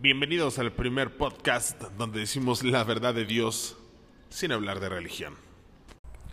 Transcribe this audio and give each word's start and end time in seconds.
Bienvenidos 0.00 0.60
al 0.60 0.70
primer 0.70 1.16
podcast 1.16 1.82
donde 1.98 2.20
decimos 2.20 2.62
la 2.62 2.84
verdad 2.84 3.14
de 3.14 3.24
Dios 3.24 3.76
sin 4.30 4.52
hablar 4.52 4.78
de 4.78 4.88
religión. 4.88 5.34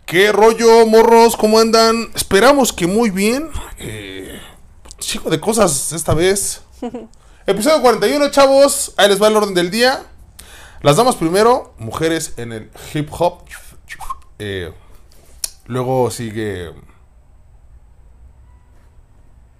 ¿Qué 0.06 0.30
rollo, 0.30 0.86
morros? 0.86 1.36
¿Cómo 1.36 1.58
andan? 1.58 2.12
Esperamos 2.14 2.72
que 2.72 2.86
muy 2.86 3.10
bien. 3.10 3.50
Eh, 3.78 4.40
chico 4.98 5.30
de 5.30 5.40
cosas 5.40 5.90
esta 5.90 6.14
vez. 6.14 6.62
Episodio 7.48 7.82
41, 7.82 8.30
chavos. 8.30 8.94
Ahí 8.96 9.08
les 9.08 9.20
va 9.20 9.26
el 9.26 9.36
orden 9.36 9.54
del 9.54 9.72
día. 9.72 10.06
Las 10.82 10.96
damas 10.96 11.16
primero, 11.16 11.74
mujeres 11.78 12.34
en 12.36 12.52
el 12.52 12.70
hip 12.94 13.08
hop. 13.18 13.46
Eh, 14.38 14.72
luego 15.64 16.12
sigue 16.12 16.72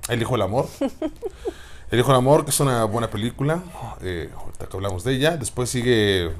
El 0.08 0.22
Hijo 0.22 0.34
del 0.34 0.42
Amor. 0.42 0.68
El 1.90 2.00
Hijo 2.00 2.08
del 2.08 2.16
Amor, 2.16 2.44
que 2.44 2.50
es 2.50 2.60
una 2.60 2.84
buena 2.84 3.08
película. 3.10 3.62
Eh, 4.02 4.30
ahorita 4.36 4.66
que 4.66 4.76
hablamos 4.76 5.04
de 5.04 5.12
ella. 5.14 5.36
Después 5.36 5.70
sigue 5.70 6.30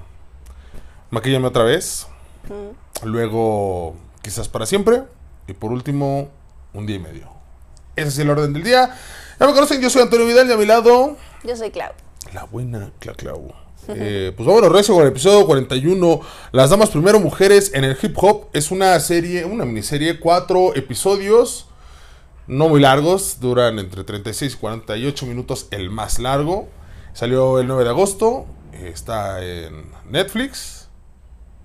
Maquillame 1.11 1.47
otra 1.47 1.63
vez. 1.63 2.07
Luego, 3.05 3.95
quizás 4.23 4.49
para 4.49 4.67
siempre. 4.67 5.05
Y 5.47 5.53
por 5.53 5.71
último, 5.71 6.29
un 6.75 6.87
día 6.87 6.97
y 6.97 7.01
medio. 7.01 7.29
Ese 7.95 8.09
es 8.09 8.19
el 8.19 8.31
orden 8.31 8.53
del 8.53 8.65
día. 8.65 8.95
Ya 9.39 9.47
me 9.47 9.53
conocen, 9.53 9.81
yo 9.81 9.89
soy 9.89 10.03
Antonio 10.03 10.27
Vidal 10.27 10.49
y 10.49 10.53
a 10.53 10.57
mi 10.57 10.67
lado, 10.67 11.17
Yo 11.45 11.57
soy 11.57 11.71
Clau. 11.71 11.93
la 12.35 12.45
buena 12.45 12.91
Cla 12.99 13.15
Clau. 13.15 13.53
Eh, 13.89 14.33
pues 14.37 14.45
vámonos, 14.47 14.73
recio, 14.73 14.95
con 14.95 15.05
el 15.05 15.11
episodio 15.11 15.47
41. 15.47 16.21
Las 16.51 16.71
damas 16.71 16.91
primero, 16.91 17.21
mujeres 17.21 17.71
en 17.73 17.85
el 17.85 17.97
hip 18.03 18.17
hop. 18.21 18.47
Es 18.53 18.73
una 18.73 18.99
serie, 18.99 19.45
una 19.45 19.65
miniserie, 19.65 20.19
cuatro 20.19 20.75
episodios. 20.75 21.69
No 22.47 22.69
muy 22.69 22.81
largos, 22.81 23.41
duran 23.41 23.79
entre 23.79 24.05
36 24.05 24.55
y 24.55 24.57
48 24.57 25.27
minutos 25.27 25.67
el 25.71 25.91
más 25.91 26.19
largo. 26.19 26.69
Salió 27.13 27.59
el 27.59 27.67
9 27.67 27.85
de 27.85 27.91
agosto, 27.91 28.47
está 28.73 29.43
en 29.45 29.87
Netflix. 30.09 30.89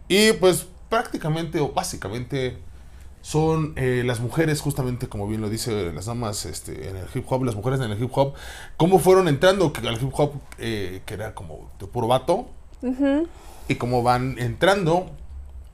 Y 0.07 0.33
pues 0.33 0.65
prácticamente 0.89 1.59
o 1.59 1.71
básicamente 1.71 2.57
son 3.21 3.73
eh, 3.75 4.01
las 4.05 4.19
mujeres, 4.19 4.61
justamente 4.61 5.07
como 5.07 5.27
bien 5.27 5.41
lo 5.41 5.49
dice 5.49 5.91
las 5.93 6.05
damas 6.07 6.45
este, 6.45 6.89
en 6.89 6.95
el 6.97 7.05
hip 7.13 7.25
hop, 7.31 7.43
las 7.43 7.55
mujeres 7.55 7.79
en 7.79 7.91
el 7.91 8.01
hip 8.01 8.09
hop, 8.13 8.33
cómo 8.77 8.97
fueron 8.97 9.27
entrando 9.27 9.71
que- 9.71 9.87
al 9.87 10.01
hip 10.01 10.09
hop, 10.13 10.33
eh, 10.57 11.01
que 11.05 11.13
era 11.13 11.35
como 11.35 11.69
de 11.79 11.85
puro 11.85 12.07
vato, 12.07 12.47
y 13.67 13.75
cómo 13.75 14.01
van 14.01 14.39
entrando 14.39 15.11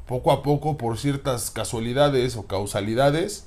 poco 0.07 0.33
a 0.33 0.43
poco 0.43 0.75
por 0.77 0.97
ciertas 0.97 1.49
casualidades 1.49 2.35
o 2.35 2.45
causalidades, 2.47 3.46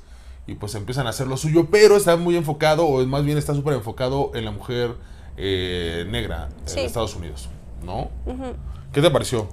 y 0.50 0.54
pues 0.56 0.74
empiezan 0.74 1.06
a 1.06 1.10
hacer 1.10 1.26
lo 1.28 1.36
suyo, 1.36 1.68
pero 1.70 1.96
está 1.96 2.16
muy 2.16 2.36
enfocado, 2.36 2.84
o 2.86 3.04
más 3.06 3.24
bien 3.24 3.38
está 3.38 3.54
súper 3.54 3.74
enfocado 3.74 4.32
en 4.34 4.44
la 4.44 4.50
mujer 4.50 4.96
eh, 5.36 6.04
negra 6.08 6.48
Sí. 6.64 6.80
en 6.80 6.86
Estados 6.86 7.14
Unidos, 7.14 7.48
¿no? 7.82 8.10
¿Qué 8.92 9.00
te 9.00 9.10
pareció? 9.10 9.48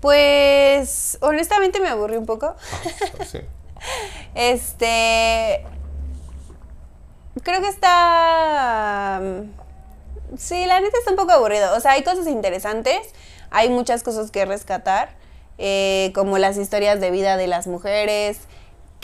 Pues, 0.00 1.18
honestamente 1.20 1.80
me 1.80 1.88
aburrí 1.88 2.16
un 2.16 2.26
poco. 2.26 2.54
Sí. 3.26 3.40
Este. 4.34 5.64
Creo 7.42 7.60
que 7.60 7.68
está. 7.68 9.20
Sí, 10.38 10.64
la 10.66 10.80
neta 10.80 10.96
está 10.98 11.10
un 11.10 11.16
poco 11.16 11.32
aburrido. 11.32 11.76
O 11.76 11.80
sea, 11.80 11.92
hay 11.92 12.02
cosas 12.02 12.26
interesantes. 12.26 12.98
Hay 13.50 13.68
muchas 13.68 14.02
cosas 14.02 14.30
que 14.30 14.44
rescatar. 14.46 15.10
eh, 15.58 16.10
como 16.14 16.38
las 16.38 16.56
historias 16.56 17.00
de 17.00 17.10
vida 17.10 17.36
de 17.36 17.46
las 17.46 17.66
mujeres. 17.66 18.38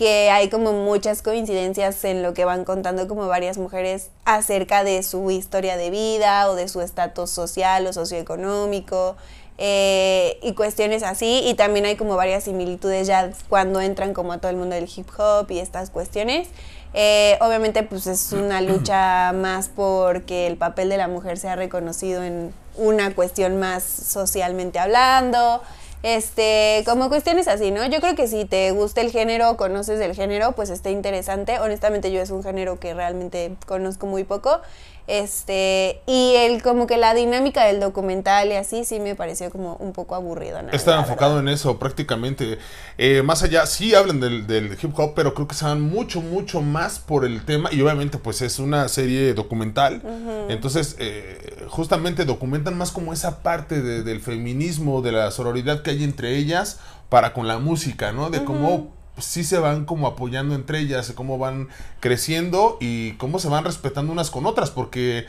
Que 0.00 0.30
hay 0.30 0.48
como 0.48 0.72
muchas 0.72 1.20
coincidencias 1.20 2.02
en 2.04 2.22
lo 2.22 2.32
que 2.32 2.46
van 2.46 2.64
contando 2.64 3.06
como 3.06 3.28
varias 3.28 3.58
mujeres 3.58 4.08
acerca 4.24 4.82
de 4.82 5.02
su 5.02 5.30
historia 5.30 5.76
de 5.76 5.90
vida 5.90 6.48
o 6.48 6.54
de 6.54 6.68
su 6.68 6.80
estatus 6.80 7.28
social 7.28 7.86
o 7.86 7.92
socioeconómico. 7.92 9.16
eh, 9.62 10.38
y 10.42 10.54
cuestiones 10.54 11.02
así. 11.02 11.42
Y 11.44 11.52
también 11.52 11.84
hay 11.84 11.96
como 11.96 12.16
varias 12.16 12.44
similitudes 12.44 13.06
ya 13.06 13.30
cuando 13.50 13.82
entran 13.82 14.14
como 14.14 14.32
a 14.32 14.38
todo 14.38 14.50
el 14.50 14.56
mundo 14.56 14.74
del 14.74 14.88
hip 14.96 15.06
hop 15.18 15.50
y 15.50 15.58
estas 15.58 15.90
cuestiones. 15.90 16.48
Eh, 16.94 17.36
obviamente 17.42 17.82
pues 17.82 18.06
es 18.06 18.32
una 18.32 18.60
lucha 18.62 19.32
más 19.34 19.68
porque 19.68 20.46
el 20.46 20.56
papel 20.56 20.88
de 20.88 20.96
la 20.96 21.08
mujer 21.08 21.36
sea 21.36 21.56
reconocido 21.56 22.24
en 22.24 22.54
una 22.76 23.14
cuestión 23.14 23.60
más 23.60 23.82
socialmente 23.82 24.78
hablando. 24.78 25.60
Este, 26.02 26.82
como 26.86 27.10
cuestiones 27.10 27.46
así, 27.46 27.70
¿no? 27.70 27.84
Yo 27.86 28.00
creo 28.00 28.14
que 28.14 28.26
si 28.26 28.46
te 28.46 28.70
gusta 28.70 29.02
el 29.02 29.10
género, 29.10 29.58
conoces 29.58 29.98
del 29.98 30.14
género, 30.14 30.52
pues 30.52 30.70
está 30.70 30.90
interesante. 30.90 31.58
Honestamente 31.58 32.10
yo 32.10 32.22
es 32.22 32.30
un 32.30 32.42
género 32.42 32.80
que 32.80 32.94
realmente 32.94 33.54
conozco 33.66 34.06
muy 34.06 34.24
poco. 34.24 34.60
Este, 35.06 36.00
y 36.06 36.34
el 36.36 36.62
como 36.62 36.86
que 36.86 36.96
la 36.96 37.14
dinámica 37.14 37.64
del 37.64 37.80
documental 37.80 38.48
y 38.48 38.52
así 38.54 38.84
sí 38.84 39.00
me 39.00 39.14
pareció 39.16 39.50
como 39.50 39.74
un 39.76 39.92
poco 39.92 40.14
aburrido, 40.14 40.62
¿no? 40.62 40.70
Está 40.70 40.92
La 40.92 41.00
enfocado 41.02 41.34
verdad. 41.36 41.48
en 41.48 41.54
eso 41.54 41.78
prácticamente. 41.78 42.58
Eh, 42.96 43.22
más 43.22 43.42
allá, 43.42 43.66
sí 43.66 43.94
hablan 43.94 44.20
del, 44.20 44.46
del 44.46 44.76
hip 44.80 44.96
hop, 44.98 45.14
pero 45.14 45.34
creo 45.34 45.48
que 45.48 45.54
se 45.54 45.64
van 45.64 45.80
mucho, 45.80 46.20
mucho 46.20 46.60
más 46.60 46.98
por 46.98 47.24
el 47.24 47.44
tema. 47.44 47.70
Y 47.72 47.80
obviamente, 47.82 48.18
pues 48.18 48.40
es 48.42 48.58
una 48.58 48.88
serie 48.88 49.34
documental. 49.34 50.02
Entonces, 50.48 50.96
eh, 50.98 51.64
justamente 51.68 52.24
documentan 52.24 52.76
más 52.78 52.92
como 52.92 53.12
esa 53.12 53.42
parte 53.42 53.80
de- 53.82 54.02
del 54.02 54.20
feminismo, 54.20 55.02
de 55.02 55.12
la 55.12 55.30
sororidad 55.30 55.82
que 55.82 55.90
hay 55.90 56.04
entre 56.04 56.36
ellas 56.36 56.78
para 57.08 57.32
con 57.32 57.48
la 57.48 57.58
música, 57.58 58.12
¿no? 58.12 58.30
De 58.30 58.44
cómo 58.44 58.92
sí 59.18 59.44
se 59.44 59.58
van 59.58 59.84
como 59.84 60.06
apoyando 60.06 60.54
entre 60.54 60.80
ellas, 60.80 61.12
cómo 61.14 61.38
van 61.38 61.68
creciendo 62.00 62.78
y 62.80 63.12
cómo 63.12 63.38
se 63.38 63.48
van 63.48 63.64
respetando 63.64 64.12
unas 64.12 64.30
con 64.30 64.46
otras, 64.46 64.70
porque 64.70 65.26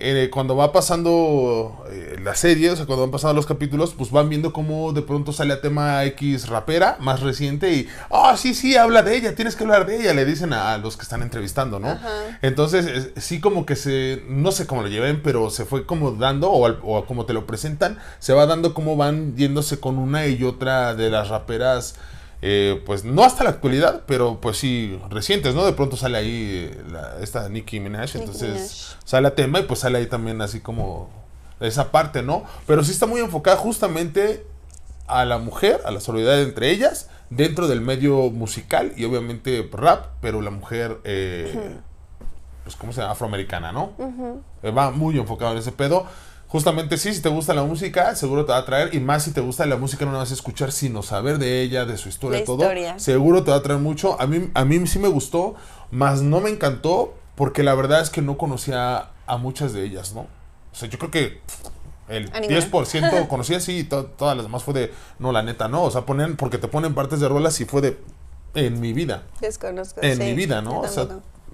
eh, 0.00 0.28
cuando 0.32 0.56
va 0.56 0.72
pasando 0.72 1.84
eh, 1.90 2.16
la 2.22 2.34
serie, 2.34 2.70
o 2.70 2.76
sea, 2.76 2.84
cuando 2.84 3.02
van 3.02 3.12
pasando 3.12 3.34
los 3.34 3.46
capítulos, 3.46 3.94
pues 3.96 4.10
van 4.10 4.28
viendo 4.28 4.52
cómo 4.52 4.92
de 4.92 5.02
pronto 5.02 5.32
sale 5.32 5.52
a 5.54 5.60
tema 5.60 6.04
X 6.04 6.48
rapera 6.48 6.96
más 7.00 7.20
reciente 7.20 7.72
y, 7.72 7.88
ah, 8.10 8.36
sí, 8.36 8.54
sí, 8.54 8.76
habla 8.76 9.02
de 9.02 9.16
ella, 9.16 9.34
tienes 9.36 9.54
que 9.56 9.62
hablar 9.64 9.86
de 9.86 10.00
ella, 10.00 10.12
le 10.12 10.24
dicen 10.24 10.52
a, 10.52 10.74
a 10.74 10.78
los 10.78 10.96
que 10.96 11.04
están 11.04 11.22
entrevistando, 11.22 11.78
¿no? 11.78 11.88
Ajá. 11.90 12.38
Entonces, 12.42 12.86
es- 12.86 13.24
sí 13.24 13.40
como 13.40 13.66
que 13.66 13.76
se, 13.76 14.22
no 14.28 14.50
sé 14.52 14.66
cómo 14.66 14.82
lo 14.82 14.88
lleven, 14.88 15.22
pero 15.22 15.48
se 15.50 15.64
fue 15.64 15.86
como 15.86 16.10
dando, 16.12 16.50
o, 16.50 16.66
al- 16.66 16.80
o 16.82 17.04
como 17.06 17.24
te 17.24 17.32
lo 17.32 17.46
presentan, 17.46 17.98
se 18.18 18.32
va 18.32 18.46
dando 18.46 18.74
cómo 18.74 18.96
van 18.96 19.36
yéndose 19.36 19.78
con 19.78 19.98
una 19.98 20.26
y 20.26 20.42
otra 20.42 20.94
de 20.94 21.08
las 21.10 21.28
raperas. 21.28 21.94
Eh, 22.46 22.82
pues 22.84 23.04
no 23.04 23.24
hasta 23.24 23.42
la 23.42 23.48
actualidad, 23.50 24.02
pero 24.06 24.38
pues 24.38 24.58
sí, 24.58 25.00
recientes, 25.08 25.54
¿no? 25.54 25.64
De 25.64 25.72
pronto 25.72 25.96
sale 25.96 26.18
ahí 26.18 26.70
eh, 26.70 26.82
la- 26.92 27.16
esta 27.22 27.48
Nicki 27.48 27.80
Minaj, 27.80 28.06
Nicki 28.14 28.18
entonces 28.18 28.48
Minaj. 28.50 28.68
sale 29.06 29.28
a 29.28 29.34
tema 29.34 29.60
y 29.60 29.62
pues 29.62 29.80
sale 29.80 29.96
ahí 29.96 30.06
también 30.06 30.42
así 30.42 30.60
como 30.60 31.08
esa 31.60 31.90
parte, 31.90 32.22
¿no? 32.22 32.44
Pero 32.66 32.84
sí 32.84 32.90
está 32.90 33.06
muy 33.06 33.20
enfocada 33.20 33.56
justamente 33.56 34.46
a 35.06 35.24
la 35.24 35.38
mujer, 35.38 35.80
a 35.86 35.90
la 35.90 36.00
solidaridad 36.00 36.42
entre 36.42 36.70
ellas, 36.70 37.08
dentro 37.30 37.66
del 37.66 37.80
medio 37.80 38.30
musical 38.30 38.92
y 38.96 39.04
obviamente 39.06 39.66
rap, 39.72 40.06
pero 40.20 40.42
la 40.42 40.50
mujer, 40.50 40.98
eh, 41.04 41.76
pues, 42.64 42.76
¿cómo 42.76 42.92
se 42.92 43.00
llama? 43.00 43.12
Afroamericana, 43.12 43.72
¿no? 43.72 43.92
Eh, 44.62 44.70
Va 44.70 44.90
muy 44.90 45.18
enfocado 45.18 45.52
en 45.52 45.58
ese 45.58 45.72
pedo. 45.72 46.06
Justamente 46.54 46.98
sí, 46.98 47.12
si 47.12 47.20
te 47.20 47.28
gusta 47.28 47.52
la 47.52 47.64
música, 47.64 48.14
seguro 48.14 48.44
te 48.44 48.52
va 48.52 48.58
a 48.58 48.64
traer. 48.64 48.94
Y 48.94 49.00
más 49.00 49.24
si 49.24 49.32
te 49.32 49.40
gusta 49.40 49.66
la 49.66 49.76
música, 49.76 50.04
no 50.04 50.12
la 50.12 50.18
vas 50.18 50.30
a 50.30 50.34
escuchar, 50.34 50.70
sino 50.70 51.02
saber 51.02 51.38
de 51.38 51.62
ella, 51.62 51.84
de 51.84 51.96
su 51.96 52.08
historia, 52.08 52.38
La 52.38 52.44
todo. 52.44 52.62
historia. 52.62 52.96
Seguro 53.00 53.42
te 53.42 53.50
va 53.50 53.56
a 53.56 53.62
traer 53.62 53.80
mucho. 53.80 54.16
A 54.20 54.28
mí, 54.28 54.50
a 54.54 54.64
mí 54.64 54.86
sí 54.86 55.00
me 55.00 55.08
gustó, 55.08 55.56
más 55.90 56.22
no 56.22 56.38
me 56.40 56.50
encantó, 56.50 57.12
porque 57.34 57.64
la 57.64 57.74
verdad 57.74 58.00
es 58.02 58.08
que 58.10 58.22
no 58.22 58.38
conocía 58.38 59.10
a 59.26 59.36
muchas 59.36 59.72
de 59.72 59.82
ellas, 59.82 60.14
¿no? 60.14 60.20
O 60.20 60.76
sea, 60.76 60.88
yo 60.88 60.96
creo 61.00 61.10
que 61.10 61.40
el 62.08 62.30
A 62.32 62.38
ninguna. 62.38 62.60
10% 62.60 63.26
conocía 63.28 63.58
sí, 63.58 63.78
y 63.78 63.82
to- 63.84 64.04
todas 64.06 64.36
las 64.36 64.46
demás 64.46 64.62
fue 64.62 64.74
de, 64.74 64.92
no, 65.18 65.32
la 65.32 65.42
neta, 65.42 65.66
no. 65.66 65.82
O 65.82 65.90
sea, 65.90 66.02
ponen, 66.02 66.36
porque 66.36 66.58
te 66.58 66.68
ponen 66.68 66.94
partes 66.94 67.18
de 67.18 67.28
rolas 67.28 67.60
y 67.60 67.64
fue 67.64 67.80
de, 67.80 67.98
en 68.54 68.78
mi 68.80 68.92
vida 68.92 69.24
Desconozco. 69.40 70.00
en 70.02 70.18
sí, 70.18 70.22
mi 70.22 70.34
vida, 70.34 70.62
¿no? 70.62 70.82
O 70.82 70.86
sea. 70.88 71.08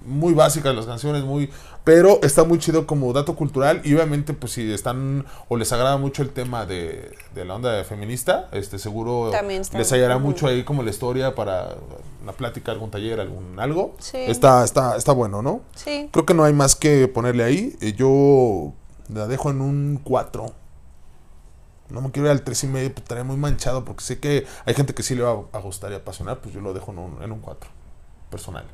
Muy 0.05 0.33
básicas 0.33 0.75
las 0.75 0.85
canciones, 0.85 1.23
muy... 1.23 1.49
Pero 1.83 2.19
está 2.21 2.43
muy 2.43 2.59
chido 2.59 2.85
como 2.85 3.11
dato 3.11 3.35
cultural 3.35 3.81
y 3.83 3.95
obviamente 3.95 4.33
pues 4.33 4.53
si 4.53 4.71
están 4.71 5.25
o 5.49 5.57
les 5.57 5.71
agrada 5.71 5.97
mucho 5.97 6.21
el 6.21 6.29
tema 6.29 6.67
de, 6.67 7.11
de 7.33 7.43
la 7.43 7.55
onda 7.55 7.83
feminista, 7.83 8.49
este 8.51 8.77
seguro 8.77 9.31
les 9.73 9.91
hallará 9.91 10.19
mucho 10.19 10.45
ahí 10.45 10.63
como 10.63 10.83
la 10.83 10.91
historia 10.91 11.33
para 11.33 11.75
una 12.21 12.33
plática, 12.33 12.71
algún 12.71 12.91
taller, 12.91 13.19
algún 13.19 13.59
algo. 13.59 13.95
Sí. 13.97 14.17
Está, 14.17 14.63
está, 14.63 14.95
está 14.95 15.11
bueno, 15.11 15.41
¿no? 15.41 15.61
Sí. 15.75 16.07
Creo 16.11 16.25
que 16.25 16.35
no 16.35 16.43
hay 16.43 16.53
más 16.53 16.75
que 16.75 17.07
ponerle 17.07 17.43
ahí. 17.43 17.75
Eh, 17.81 17.93
Yo 17.93 18.73
la 19.09 19.27
dejo 19.27 19.49
en 19.49 19.61
un 19.61 19.99
4. 20.03 20.53
No 21.89 22.01
me 22.01 22.11
quiero 22.11 22.27
ir 22.27 22.31
al 22.31 22.43
3 22.43 22.63
y 22.63 22.67
medio, 22.67 22.93
pues, 22.93 23.03
estaré 23.03 23.23
muy 23.23 23.37
manchado 23.37 23.83
porque 23.83 24.03
sé 24.03 24.19
que 24.19 24.45
hay 24.65 24.73
gente 24.73 24.93
que 24.93 25.03
sí 25.03 25.15
le 25.15 25.23
va 25.23 25.31
a 25.51 25.59
gustar 25.59 25.91
y 25.91 25.95
apasionar, 25.95 26.39
pues 26.39 26.53
yo 26.53 26.61
lo 26.61 26.73
dejo 26.73 26.91
en 26.91 26.99
un, 26.99 27.23
en 27.23 27.31
un 27.31 27.39
4. 27.39 27.69
Personal. 28.29 28.65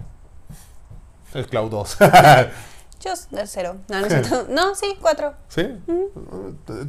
El 1.33 1.47
Cloud 1.47 1.71
2. 1.71 1.97
Yo 2.99 3.13
cero. 3.45 3.77
No, 4.49 4.75
sí, 4.75 4.97
cuatro. 4.99 5.33
¿Sí? 5.49 5.67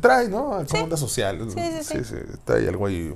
Trae, 0.01 0.29
¿no? 0.29 0.65
Como 0.71 0.85
onda 0.85 0.97
social. 0.97 1.39
Sí, 1.53 1.61
sí, 1.83 2.05
sí. 2.05 2.15
Trae 2.45 2.67
algo 2.69 2.87
ahí 2.87 3.15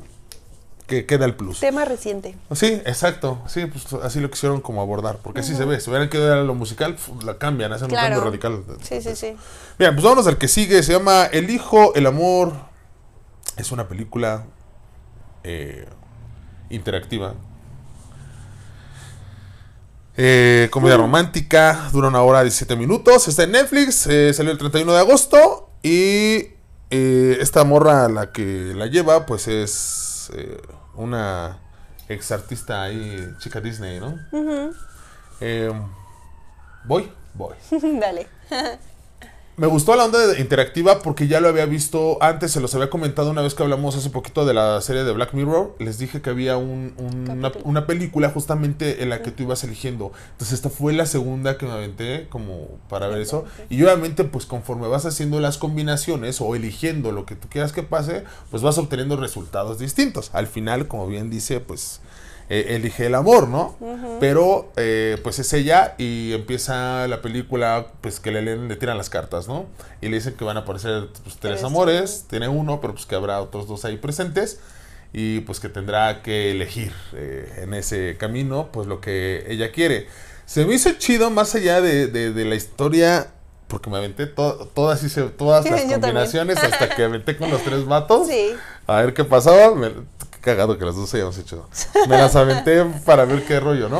que 0.87 1.07
queda 1.07 1.25
el 1.25 1.35
plus. 1.35 1.61
Tema 1.61 1.87
reciente. 1.87 2.37
Sí, 2.55 2.67
exacto. 2.85 3.41
Sí, 3.47 3.65
pues 3.67 3.91
así 4.03 4.21
lo 4.21 4.31
quisieron 4.31 4.61
como 4.61 4.83
abordar. 4.83 5.19
Porque 5.23 5.41
así 5.41 5.55
se 5.57 5.65
ve. 5.65 5.81
Si 5.81 5.89
hubieran 5.89 6.11
quedado 6.11 6.45
lo 6.45 6.55
musical, 6.55 6.97
la 7.25 7.39
cambian, 7.39 7.73
hacen 7.73 7.89
Claro. 7.89 8.17
un 8.17 8.23
cambio 8.31 8.51
radical. 8.51 8.79
Sí, 8.83 9.01
sí, 9.01 9.17
sí. 9.17 9.37
Bien, 9.79 9.93
pues 9.95 10.03
vámonos 10.05 10.27
al 10.27 10.37
que 10.37 10.49
sigue. 10.49 10.83
Se 10.83 10.93
llama 10.93 11.25
El 11.27 11.49
Hijo, 11.49 11.95
el 11.95 12.07
Amor. 12.07 12.53
Es 13.57 13.73
una 13.73 13.89
película 13.89 14.45
eh, 15.45 15.87
interactiva. 16.69 17.35
Eh, 20.17 20.69
comedia 20.71 20.99
romántica, 20.99 21.89
dura 21.93 22.09
una 22.09 22.23
hora 22.23 22.43
17 22.43 22.77
minutos. 22.77 23.29
Está 23.29 23.45
en 23.45 23.53
Netflix, 23.53 24.07
eh, 24.07 24.33
salió 24.35 24.53
el 24.53 24.59
31 24.59 24.93
de 24.93 24.99
agosto. 24.99 25.71
Y 25.83 26.49
eh, 26.91 27.39
esta 27.41 27.65
morra, 27.65 28.09
la 28.09 28.33
que 28.33 28.73
la 28.75 28.87
lleva, 28.87 29.25
pues 29.25 29.49
es 29.49 30.31
eh, 30.35 30.61
una 30.95 31.59
ex 32.09 32.31
artista 32.31 32.83
ahí, 32.83 33.35
chica 33.39 33.61
Disney, 33.61 33.99
¿no? 33.99 34.19
Eh, 35.41 35.73
voy, 36.85 37.11
voy. 37.35 37.57
Dale. 38.01 38.29
Me 39.63 39.69
gustó 39.69 39.95
la 39.95 40.07
onda 40.07 40.19
de- 40.27 40.41
interactiva 40.41 40.99
porque 41.03 41.29
ya 41.29 41.39
lo 41.41 41.47
había 41.47 41.67
visto 41.67 42.19
antes, 42.21 42.51
se 42.51 42.61
los 42.61 42.75
había 42.75 42.91
comentado 42.91 43.31
una 43.31 43.43
vez 43.43 43.55
que 43.55 43.63
hablamos 43.63 43.95
hace 43.95 44.11
poquito 44.11 44.45
de 44.45 44.55
la 44.55 44.81
serie 44.81 45.05
de 45.05 45.13
Black 45.13 45.35
Mirror. 45.35 45.77
Les 45.79 45.99
dije 45.99 46.21
que 46.21 46.31
había 46.31 46.57
un- 46.57 46.95
un- 46.99 47.31
una, 47.31 47.53
una 47.63 47.87
película 47.87 48.29
justamente 48.31 49.05
en 49.05 49.09
la 49.09 49.23
que 49.23 49.31
tú 49.31 49.45
ibas 49.45 49.63
eligiendo. 49.63 50.11
Entonces 50.33 50.55
esta 50.55 50.69
fue 50.69 50.93
la 50.95 51.07
segunda 51.07 51.59
que 51.59 51.67
me 51.67 51.71
aventé 51.75 52.27
como 52.29 52.71
para 52.89 53.07
ver 53.07 53.21
eso. 53.21 53.45
Y 53.71 53.81
obviamente 53.85 54.25
pues 54.25 54.47
conforme 54.47 54.89
vas 54.89 55.07
haciendo 55.07 55.39
las 55.39 55.59
combinaciones 55.59 56.41
o 56.41 56.57
eligiendo 56.57 57.13
lo 57.13 57.25
que 57.25 57.37
tú 57.37 57.47
quieras 57.49 57.71
que 57.71 57.85
pase, 57.85 58.25
pues 58.51 58.65
vas 58.65 58.79
obteniendo 58.79 59.17
resultados 59.17 59.79
distintos. 59.79 60.31
Al 60.33 60.49
final, 60.49 60.89
como 60.89 61.07
bien 61.07 61.31
dice, 61.31 61.61
pues 61.61 62.01
eh, 62.55 62.75
elige 62.77 63.07
el 63.07 63.15
amor, 63.15 63.49
¿no? 63.49 63.77
Pero 64.21 64.71
eh, 64.77 65.17
pues 65.23 65.39
es 65.39 65.51
ella 65.55 65.95
y 65.97 66.33
empieza 66.35 67.09
la 67.09 67.23
película 67.23 67.87
pues 68.03 68.21
que 68.21 68.31
le 68.31 68.43
leen, 68.43 68.69
le 68.69 68.77
tiran 68.77 68.99
las 68.99 69.09
cartas, 69.09 69.49
¿no? 69.49 69.65
Y 70.03 70.09
le 70.09 70.17
dicen 70.17 70.35
que 70.35 70.45
van 70.45 70.59
a 70.59 70.61
aparecer 70.61 71.09
pues, 71.25 71.37
tres 71.39 71.65
amores, 71.65 72.27
tiene 72.29 72.49
uno, 72.49 72.81
pero 72.81 72.93
pues 72.95 73.07
que 73.07 73.15
habrá 73.15 73.41
otros 73.41 73.67
dos 73.69 73.85
ahí 73.87 73.97
presentes 73.97 74.61
y 75.15 75.41
pues 75.41 75.61
que 75.61 75.69
tendrá 75.71 76.23
que 76.23 76.51
elegir 76.53 76.93
eh, 77.15 77.61
en 77.63 77.73
ese 77.75 78.17
camino 78.19 78.69
pues 78.73 78.87
lo 78.87 79.01
que 79.01 79.45
ella 79.49 79.73
quiere. 79.73 80.07
Se 80.45 80.67
me 80.67 80.75
hizo 80.75 80.91
chido 80.99 81.31
más 81.31 81.55
allá 81.55 81.81
de, 81.81 82.07
de- 82.09 82.33
de 82.33 82.45
la 82.45 82.55
historia 82.55 83.29
porque 83.69 83.89
me 83.89 83.97
aventé 83.97 84.27
to- 84.27 84.69
todas, 84.75 85.03
hice 85.03 85.23
todas 85.23 85.65
las 85.71 85.81
combinaciones 85.85 86.59
hasta 86.63 86.95
que 86.95 87.05
aventé 87.05 87.39
con 87.39 87.51
los 87.51 87.63
tres 87.63 87.85
vatos. 87.87 88.29
Sí. 88.29 88.53
A 88.87 89.01
ver 89.01 89.15
qué 89.15 89.25
pasaba. 89.25 89.75
Me, 89.75 89.91
cagado 90.43 90.77
que 90.79 90.85
las 90.85 90.95
dos 90.97 91.13
hayamos 91.15 91.39
hecho. 91.39 91.67
Me 92.09 92.19
las 92.19 92.37
aventé 92.37 92.85
para 93.07 93.25
ver 93.25 93.45
qué 93.47 93.59
rollo, 93.61 93.89
¿no? 93.89 93.99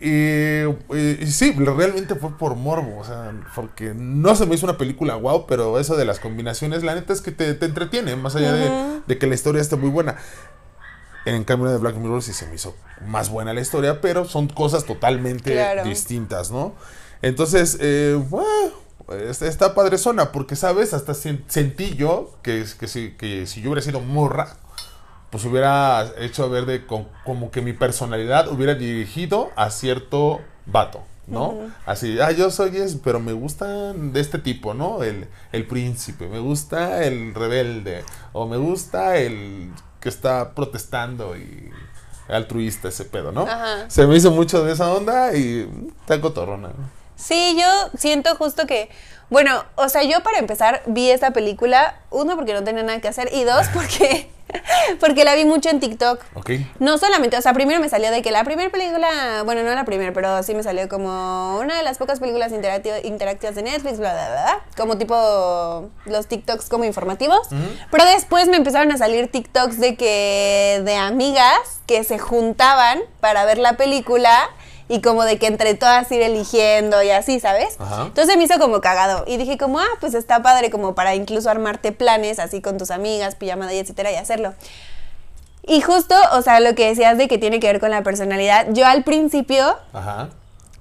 Y, 0.00 0.62
y- 0.96 1.18
y 1.22 1.26
sí, 1.26 1.52
realmente 1.52 2.14
fue 2.14 2.36
por 2.36 2.54
morbo, 2.54 2.98
o 3.00 3.04
sea, 3.04 3.32
porque 3.54 3.94
no 3.96 4.36
se 4.36 4.46
me 4.46 4.54
hizo 4.54 4.66
una 4.66 4.78
película 4.78 5.16
wow, 5.16 5.46
pero 5.46 5.78
eso 5.80 5.96
de 5.96 6.04
las 6.04 6.20
combinaciones, 6.20 6.84
la 6.84 6.94
neta 6.94 7.12
es 7.12 7.20
que 7.20 7.32
te, 7.32 7.54
te 7.54 7.66
entretiene, 7.66 8.14
más 8.14 8.36
allá 8.36 8.52
de, 8.52 9.00
de 9.06 9.18
que 9.18 9.26
la 9.26 9.34
historia 9.34 9.60
esté 9.60 9.74
muy 9.76 9.90
buena. 9.90 10.16
En 11.24 11.42
cambio 11.44 11.68
de 11.68 11.78
Black 11.78 11.96
Mirror 11.96 12.22
sí 12.22 12.32
se 12.32 12.46
me 12.46 12.54
hizo 12.54 12.74
más 13.06 13.28
buena 13.28 13.52
la 13.52 13.60
historia, 13.60 14.00
pero 14.00 14.24
son 14.24 14.46
cosas 14.48 14.84
totalmente 14.84 15.52
Claro. 15.52 15.84
distintas, 15.84 16.50
¿no? 16.50 16.74
Entonces, 17.20 17.76
eh, 17.80 18.16
bueno, 18.30 18.70
es- 19.28 19.42
está 19.42 19.74
padrezona, 19.74 20.30
porque, 20.32 20.54
¿sabes? 20.56 20.94
Hasta 20.94 21.12
sen- 21.12 21.42
sentí 21.48 21.96
yo 21.96 22.36
que, 22.42 22.64
que, 22.78 22.86
si, 22.88 23.10
que 23.18 23.46
si 23.46 23.60
yo 23.62 23.70
hubiera 23.70 23.82
sido 23.82 24.00
morra, 24.00 24.56
pues 25.30 25.44
hubiera 25.44 26.10
hecho 26.18 26.48
ver 26.50 26.64
de 26.66 26.86
co- 26.86 27.06
como 27.24 27.50
que 27.50 27.60
mi 27.60 27.72
personalidad 27.72 28.48
hubiera 28.48 28.74
dirigido 28.74 29.50
a 29.56 29.70
cierto 29.70 30.40
vato, 30.66 31.02
¿no? 31.26 31.70
Así, 31.86 32.18
ah, 32.20 32.30
yo 32.32 32.50
soy 32.50 32.76
es, 32.78 32.96
pero 33.02 33.20
me 33.20 33.32
gustan 33.32 34.12
de 34.12 34.20
este 34.20 34.38
tipo, 34.38 34.72
¿no? 34.74 35.02
El, 35.02 35.28
el 35.52 35.66
príncipe, 35.66 36.28
me 36.28 36.38
gusta 36.38 37.04
el 37.04 37.34
rebelde, 37.34 38.04
o 38.32 38.46
me 38.46 38.56
gusta 38.56 39.16
el 39.16 39.70
que 40.00 40.08
está 40.08 40.54
protestando 40.54 41.36
y 41.36 41.70
altruista 42.28 42.88
ese 42.88 43.04
pedo, 43.04 43.32
¿no? 43.32 43.42
Ajá. 43.42 43.88
Se 43.90 44.06
me 44.06 44.16
hizo 44.16 44.30
mucho 44.30 44.64
de 44.64 44.72
esa 44.72 44.92
onda 44.92 45.34
y 45.36 45.68
está 46.00 46.20
cotorrona. 46.20 46.70
Sí, 47.18 47.56
yo 47.60 47.66
siento 47.98 48.36
justo 48.36 48.66
que, 48.66 48.88
bueno, 49.28 49.64
o 49.74 49.88
sea, 49.88 50.04
yo 50.04 50.22
para 50.22 50.38
empezar 50.38 50.82
vi 50.86 51.10
esta 51.10 51.32
película, 51.32 51.96
uno 52.10 52.36
porque 52.36 52.54
no 52.54 52.62
tenía 52.64 52.82
nada 52.84 53.00
que 53.00 53.08
hacer 53.08 53.28
y 53.34 53.42
dos 53.44 53.66
porque, 53.74 54.30
porque 55.00 55.24
la 55.24 55.34
vi 55.34 55.44
mucho 55.44 55.68
en 55.68 55.80
TikTok. 55.80 56.22
¿Ok? 56.34 56.50
No 56.78 56.96
solamente, 56.96 57.36
o 57.36 57.42
sea, 57.42 57.52
primero 57.52 57.80
me 57.80 57.88
salió 57.88 58.10
de 58.12 58.22
que 58.22 58.30
la 58.30 58.44
primera 58.44 58.70
película, 58.70 59.42
bueno, 59.44 59.62
no 59.64 59.74
la 59.74 59.84
primera, 59.84 60.12
pero 60.12 60.42
sí 60.44 60.54
me 60.54 60.62
salió 60.62 60.88
como 60.88 61.58
una 61.58 61.76
de 61.76 61.82
las 61.82 61.98
pocas 61.98 62.20
películas 62.20 62.52
interacti- 62.52 63.04
interactivas 63.04 63.56
de 63.56 63.62
Netflix, 63.62 63.98
bla, 63.98 64.12
bla, 64.14 64.28
bla, 64.30 64.42
bla, 64.44 64.60
como 64.76 64.96
tipo 64.96 65.90
los 66.06 66.26
TikToks 66.28 66.68
como 66.68 66.84
informativos. 66.84 67.48
Pero 67.90 68.04
después 68.06 68.46
me 68.48 68.56
empezaron 68.56 68.90
a 68.92 68.96
salir 68.96 69.30
TikToks 69.30 69.78
de 69.80 69.96
que, 69.96 70.82
de 70.84 70.94
amigas 70.96 71.80
que 71.86 72.04
se 72.04 72.18
juntaban 72.18 73.00
para 73.20 73.44
ver 73.44 73.58
la 73.58 73.76
película 73.76 74.48
y 74.88 75.00
como 75.02 75.24
de 75.24 75.38
que 75.38 75.46
entre 75.46 75.74
todas 75.74 76.10
ir 76.10 76.22
eligiendo 76.22 77.02
y 77.02 77.10
así, 77.10 77.40
¿sabes? 77.40 77.76
Ajá. 77.78 78.06
Entonces 78.06 78.36
me 78.36 78.44
hizo 78.44 78.58
como 78.58 78.80
cagado 78.80 79.24
y 79.26 79.36
dije 79.36 79.58
como, 79.58 79.78
ah, 79.78 79.88
pues 80.00 80.14
está 80.14 80.42
padre 80.42 80.70
como 80.70 80.94
para 80.94 81.14
incluso 81.14 81.50
armarte 81.50 81.92
planes 81.92 82.38
así 82.38 82.60
con 82.62 82.78
tus 82.78 82.90
amigas, 82.90 83.34
pijamada 83.34 83.72
y 83.74 83.78
etcétera 83.78 84.10
y 84.12 84.16
hacerlo. 84.16 84.54
Y 85.62 85.82
justo, 85.82 86.14
o 86.32 86.40
sea, 86.40 86.60
lo 86.60 86.74
que 86.74 86.86
decías 86.86 87.18
de 87.18 87.28
que 87.28 87.36
tiene 87.36 87.60
que 87.60 87.66
ver 87.66 87.78
con 87.78 87.90
la 87.90 88.02
personalidad, 88.02 88.68
yo 88.70 88.86
al 88.86 89.04
principio 89.04 89.76
Ajá. 89.92 90.30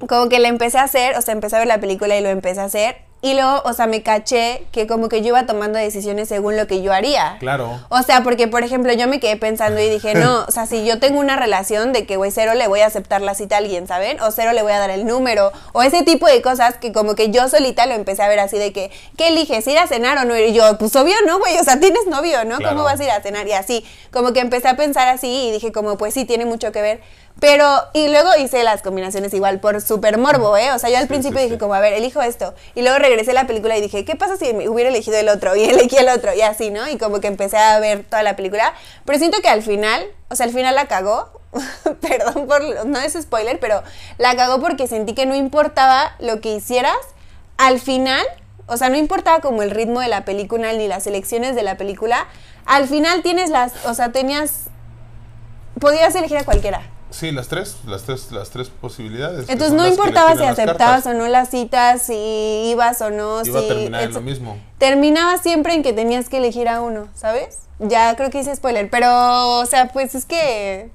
como 0.08 0.30
que 0.30 0.40
la 0.40 0.48
empecé 0.48 0.78
a 0.78 0.84
hacer, 0.84 1.18
o 1.18 1.22
sea, 1.22 1.34
empecé 1.34 1.58
a 1.58 1.60
ver 1.60 1.68
la 1.68 1.80
película 1.80 2.16
y 2.16 2.22
lo 2.22 2.30
empecé 2.30 2.62
a 2.62 2.66
hacer. 2.66 3.07
Y 3.20 3.34
luego, 3.34 3.64
o 3.66 3.74
sea, 3.74 3.88
me 3.88 4.04
caché 4.04 4.68
que 4.72 4.86
como 4.86 5.10
que 5.10 5.22
yo 5.22 5.30
iba 5.30 5.48
tomando 5.48 5.80
decisiones 5.80 6.30
según 6.30 6.56
lo 6.56 6.68
que 6.68 6.84
yo 6.84 6.94
haría. 6.94 7.38
Claro. 7.40 7.80
O 7.90 8.04
sea, 8.04 8.22
porque, 8.22 8.48
por 8.48 8.64
ejemplo, 8.64 8.94
yo 8.94 9.08
me 9.08 9.20
quedé 9.20 9.38
pensando 9.38 9.82
y 9.82 9.90
dije, 9.90 10.14
no, 10.14 10.46
o 10.48 10.52
sea, 10.52 10.68
si 10.68 10.86
yo 10.86 11.00
tengo 11.00 11.20
una 11.20 11.36
relación 11.36 11.94
de 11.94 12.06
que, 12.06 12.16
güey, 12.16 12.30
cero 12.30 12.54
le 12.54 12.68
voy 12.68 12.82
a 12.82 12.86
aceptar 12.86 13.22
la 13.22 13.34
cita 13.34 13.56
a 13.56 13.58
alguien, 13.58 13.88
¿saben? 13.88 14.22
O 14.22 14.30
cero 14.30 14.54
le 14.54 14.62
voy 14.62 14.72
a 14.72 14.78
dar 14.78 14.92
el 14.92 15.08
número, 15.08 15.52
o 15.74 15.82
ese 15.82 16.04
tipo 16.04 16.28
de 16.28 16.44
cosas 16.44 16.78
que 16.78 16.94
como 16.94 17.16
que 17.16 17.32
yo 17.32 17.50
solita 17.50 17.88
lo 17.88 17.96
empecé 17.96 18.22
a 18.22 18.28
ver 18.28 18.40
así 18.40 18.60
de 18.60 18.72
que, 18.72 18.92
¿qué 19.18 19.30
eliges? 19.30 19.66
¿Ir 19.66 19.80
a 19.80 19.88
cenar 19.88 20.20
o 20.20 20.26
no? 20.26 20.38
Y 20.38 20.54
yo, 20.54 20.78
pues 20.78 20.96
obvio, 20.96 21.16
¿no, 21.26 21.40
güey? 21.40 21.58
O 21.58 21.64
sea, 21.64 21.80
tienes 21.80 22.06
novio, 22.06 22.46
¿no? 22.46 22.58
Claro. 22.58 22.76
¿Cómo 22.76 22.84
vas 22.84 23.00
a 23.00 23.04
ir 23.04 23.10
a 23.10 23.22
cenar? 23.22 23.48
Y 23.48 23.54
así, 23.54 23.84
como 24.12 24.32
que 24.32 24.42
empecé 24.42 24.68
a 24.68 24.78
pensar 24.78 25.08
así 25.08 25.48
y 25.48 25.52
dije, 25.52 25.72
como, 25.72 25.98
pues 25.98 26.14
sí, 26.14 26.26
tiene 26.26 26.46
mucho 26.46 26.72
que 26.72 26.84
ver. 26.84 27.02
Pero, 27.40 27.70
y 27.94 28.08
luego 28.08 28.30
hice 28.40 28.64
las 28.64 28.82
combinaciones 28.82 29.32
igual 29.34 29.60
por 29.60 29.80
super 29.82 30.18
morbo, 30.18 30.58
¿eh? 30.58 30.72
O 30.72 30.80
sea, 30.80 30.90
yo 30.90 30.98
al 30.98 31.08
Sí, 31.08 31.08
principio 31.08 31.38
sí, 31.38 31.44
dije 31.46 31.56
sí. 31.56 31.60
como, 31.60 31.76
a 31.76 31.80
ver, 31.80 31.94
elijo 31.94 32.22
esto. 32.22 32.56
Y 32.74 32.82
luego 32.82 32.98
regresé 32.98 33.32
a 33.32 33.34
la 33.36 33.46
película 33.46 33.78
y 33.78 33.82
dije, 33.82 34.06
¿qué 34.06 34.16
pasa 34.16 34.38
si 34.38 34.54
me 34.54 34.68
hubiera 34.68 34.90
elegido 34.90 35.18
el 35.18 35.30
otro? 35.30 35.56
Y 35.56 35.64
elegí 35.70 35.98
el 35.98 36.10
otro 36.10 36.34
y 36.34 36.42
así, 36.42 36.72
¿no? 36.72 36.90
Y 36.90 36.98
como 36.98 37.20
que 37.20 37.28
empecé 37.28 37.58
a 37.58 37.80
ver 37.80 38.04
toda 38.10 38.24
la 38.24 38.36
película. 38.36 38.74
Pero 39.06 39.20
siento 39.20 39.40
que 39.42 39.50
al 39.50 39.62
final, 39.62 40.04
o 40.30 40.36
sea, 40.36 40.46
al 40.48 40.52
final 40.52 40.74
la 40.76 40.88
cagó. 40.88 41.30
Perdón 42.02 42.48
por, 42.48 42.86
no 42.88 43.00
es 43.00 43.14
spoiler, 43.14 43.60
pero 43.60 43.84
la 44.18 44.36
cagó 44.36 44.60
porque 44.60 44.88
sentí 44.88 45.14
que 45.14 45.26
no 45.28 45.36
importaba 45.36 46.16
lo 46.20 46.42
que 46.42 46.54
hicieras. 46.56 46.98
Al 47.58 47.80
final, 47.80 48.26
o 48.66 48.78
sea, 48.78 48.90
no 48.90 48.98
importaba 48.98 49.42
como 49.42 49.62
el 49.62 49.72
ritmo 49.72 50.02
de 50.02 50.08
la 50.08 50.26
película 50.26 50.74
ni 50.74 50.88
las 50.88 51.06
elecciones 51.08 51.56
de 51.56 51.62
la 51.64 51.78
película. 51.78 52.28
Al 52.66 52.88
final 52.88 53.22
tienes 53.22 53.50
las, 53.52 53.86
o 53.86 53.94
sea, 53.94 54.12
tenías, 54.12 54.64
podías 55.80 56.14
elegir 56.16 56.38
a 56.38 56.44
cualquiera. 56.44 56.82
Sí, 57.10 57.32
las 57.32 57.48
tres, 57.48 57.78
las 57.88 58.04
tres, 58.04 58.32
las 58.32 58.50
tres 58.50 58.70
posibilidades. 58.70 59.48
Entonces 59.50 59.74
no 59.76 59.88
importaba 59.88 60.36
si 60.36 60.44
aceptabas 60.44 61.06
o 61.06 61.14
no 61.14 61.28
las 61.28 61.50
citas, 61.50 62.02
si 62.02 62.14
ibas 62.72 63.02
o 63.02 63.10
no, 63.10 63.44
Iba 63.46 63.60
a 63.60 63.62
si 63.62 63.68
terminar 63.70 64.04
en 64.04 64.14
lo 64.14 64.22
mismo. 64.22 64.58
Terminaba 64.78 65.38
siempre 65.38 65.74
en 65.74 65.84
que 65.84 65.94
tenías 65.94 66.28
que 66.30 66.38
elegir 66.38 66.68
a 66.68 66.82
uno, 66.82 67.08
¿sabes? 67.16 67.60
Ya 67.80 68.16
creo 68.16 68.30
que 68.30 68.40
hice 68.40 68.56
spoiler, 68.56 68.90
pero 68.90 69.60
o 69.60 69.66
sea, 69.66 69.88
pues 69.94 70.16
es 70.16 70.26
que 70.26 70.90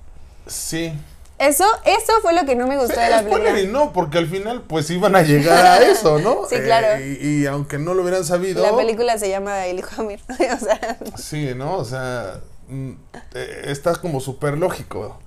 Sí. 0.46 0.92
eso 1.38 1.64
eso 1.84 2.12
fue 2.20 2.32
lo 2.34 2.44
que 2.44 2.56
no 2.56 2.66
me 2.66 2.76
gustó 2.76 2.98
de 3.00 3.08
la 3.08 3.20
Spoiler 3.20 3.52
y 3.52 3.52
película. 3.60 3.78
no, 3.86 3.92
porque 3.92 4.18
al 4.18 4.26
final 4.28 4.62
pues 4.62 4.90
iban 4.90 5.16
a 5.16 5.22
llegar 5.22 5.64
a 5.64 5.78
eso, 5.82 6.18
¿no? 6.18 6.40
Sí, 6.50 6.56
claro. 6.56 6.88
Eh, 6.98 7.18
y, 7.22 7.42
y 7.42 7.46
aunque 7.46 7.78
no 7.78 7.94
lo 7.94 8.02
hubieran 8.02 8.24
sabido. 8.24 8.62
La 8.62 8.76
película 8.76 9.16
se 9.16 9.28
llama 9.30 9.66
El 9.66 9.78
hijo 9.78 10.00
Amir, 10.02 10.20
o 10.28 10.58
sea, 10.64 10.98
Sí, 11.16 11.52
¿no? 11.54 11.76
O 11.76 11.84
sea, 11.84 12.40
mm, 12.68 12.90
eh, 13.34 13.62
está 13.66 13.94
como 13.94 14.20
súper 14.20 14.58
lógico. 14.58 15.18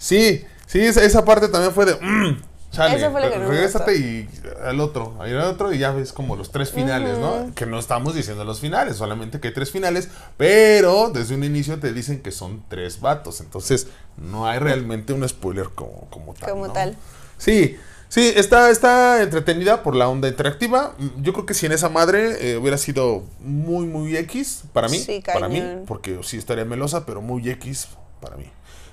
Sí, 0.00 0.46
sí, 0.66 0.80
esa, 0.80 1.04
esa 1.04 1.24
parte 1.26 1.48
también 1.48 1.72
fue 1.74 1.84
de... 1.84 1.94
mm, 1.94 2.42
chale, 2.72 2.96
Eso 2.96 3.10
fue 3.12 3.20
lo 3.20 3.30
que 3.30 3.38
me 3.38 3.46
regrésate 3.46 3.96
y 3.96 4.28
al 4.64 4.80
otro, 4.80 5.14
al 5.20 5.36
otro, 5.42 5.74
y 5.74 5.78
ya 5.78 5.92
ves 5.92 6.14
como 6.14 6.36
los 6.36 6.50
tres 6.50 6.70
finales, 6.70 7.18
¿no? 7.18 7.52
Que 7.54 7.66
no 7.66 7.78
estamos 7.78 8.14
diciendo 8.14 8.44
los 8.44 8.60
finales, 8.60 8.96
solamente 8.96 9.40
que 9.40 9.48
hay 9.48 9.54
tres 9.54 9.70
finales, 9.70 10.08
pero 10.38 11.10
desde 11.10 11.34
un 11.34 11.44
inicio 11.44 11.78
te 11.78 11.92
dicen 11.92 12.22
que 12.22 12.30
son 12.30 12.64
tres 12.68 13.00
vatos, 13.00 13.40
entonces 13.40 13.88
no 14.16 14.48
hay 14.48 14.58
realmente 14.58 15.12
un 15.12 15.28
spoiler 15.28 15.68
como, 15.68 16.08
como 16.08 16.32
tal. 16.32 16.50
Como 16.50 16.66
¿no? 16.68 16.72
tal. 16.72 16.96
Sí, 17.36 17.76
sí, 18.08 18.32
está, 18.34 18.70
está 18.70 19.22
entretenida 19.22 19.82
por 19.82 19.94
la 19.94 20.08
onda 20.08 20.28
interactiva. 20.28 20.94
Yo 21.18 21.34
creo 21.34 21.44
que 21.44 21.52
si 21.52 21.66
en 21.66 21.72
esa 21.72 21.90
madre 21.90 22.52
eh, 22.52 22.56
hubiera 22.56 22.78
sido 22.78 23.24
muy, 23.40 23.84
muy 23.84 24.16
X 24.16 24.62
para 24.72 24.88
mí, 24.88 24.98
Sí, 24.98 25.22
para 25.26 25.50
mí, 25.50 25.62
porque 25.86 26.18
sí 26.22 26.38
estaría 26.38 26.64
melosa, 26.64 27.04
pero 27.04 27.20
muy 27.20 27.50
X 27.50 27.88
para 28.20 28.36
mí. 28.38 28.50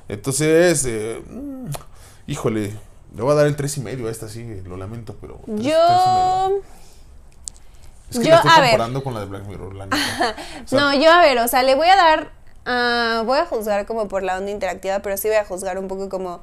Entonces, 0.10 0.86
eh, 0.86 1.22
mm, 1.30 1.66
híjole, 2.28 2.74
le 3.16 3.22
voy 3.22 3.32
a 3.32 3.36
dar 3.36 3.48
el 3.48 3.56
tres 3.56 3.78
y 3.78 3.82
medio 3.82 4.08
a 4.08 4.12
esta, 4.12 4.28
sí, 4.30 4.62
lo 4.66 4.78
lamento, 4.78 5.16
pero... 5.20 5.40
Yo. 5.48 6.62
Es 8.10 8.20
que 8.20 8.26
yo, 8.26 8.30
la 8.32 8.38
estoy 8.38 8.52
a 8.52 8.62
ver. 8.62 8.70
comparando 8.72 9.04
con 9.04 9.14
la 9.14 9.20
de 9.22 9.26
Black 9.26 9.46
Mirror, 9.48 9.76
la 9.76 9.86
neta. 9.86 9.98
O 10.64 10.68
sea, 10.68 10.80
No, 10.80 10.94
yo 10.94 11.12
a 11.12 11.22
ver, 11.22 11.38
o 11.40 11.48
sea, 11.48 11.64
le 11.64 11.76
voy 11.76 11.88
a 11.88 11.96
dar. 11.96 12.32
ah, 12.66 13.24
voy 13.26 13.38
a 13.40 13.46
juzgar 13.46 13.86
como 13.86 14.08
por 14.08 14.24
la 14.24 14.38
onda 14.38 14.50
interactiva, 14.52 15.00
pero 15.00 15.18
sí 15.18 15.28
voy 15.28 15.38
a 15.38 15.46
juzgar 15.46 15.78
un 15.78 15.88
poco 15.88 16.08
como. 16.10 16.40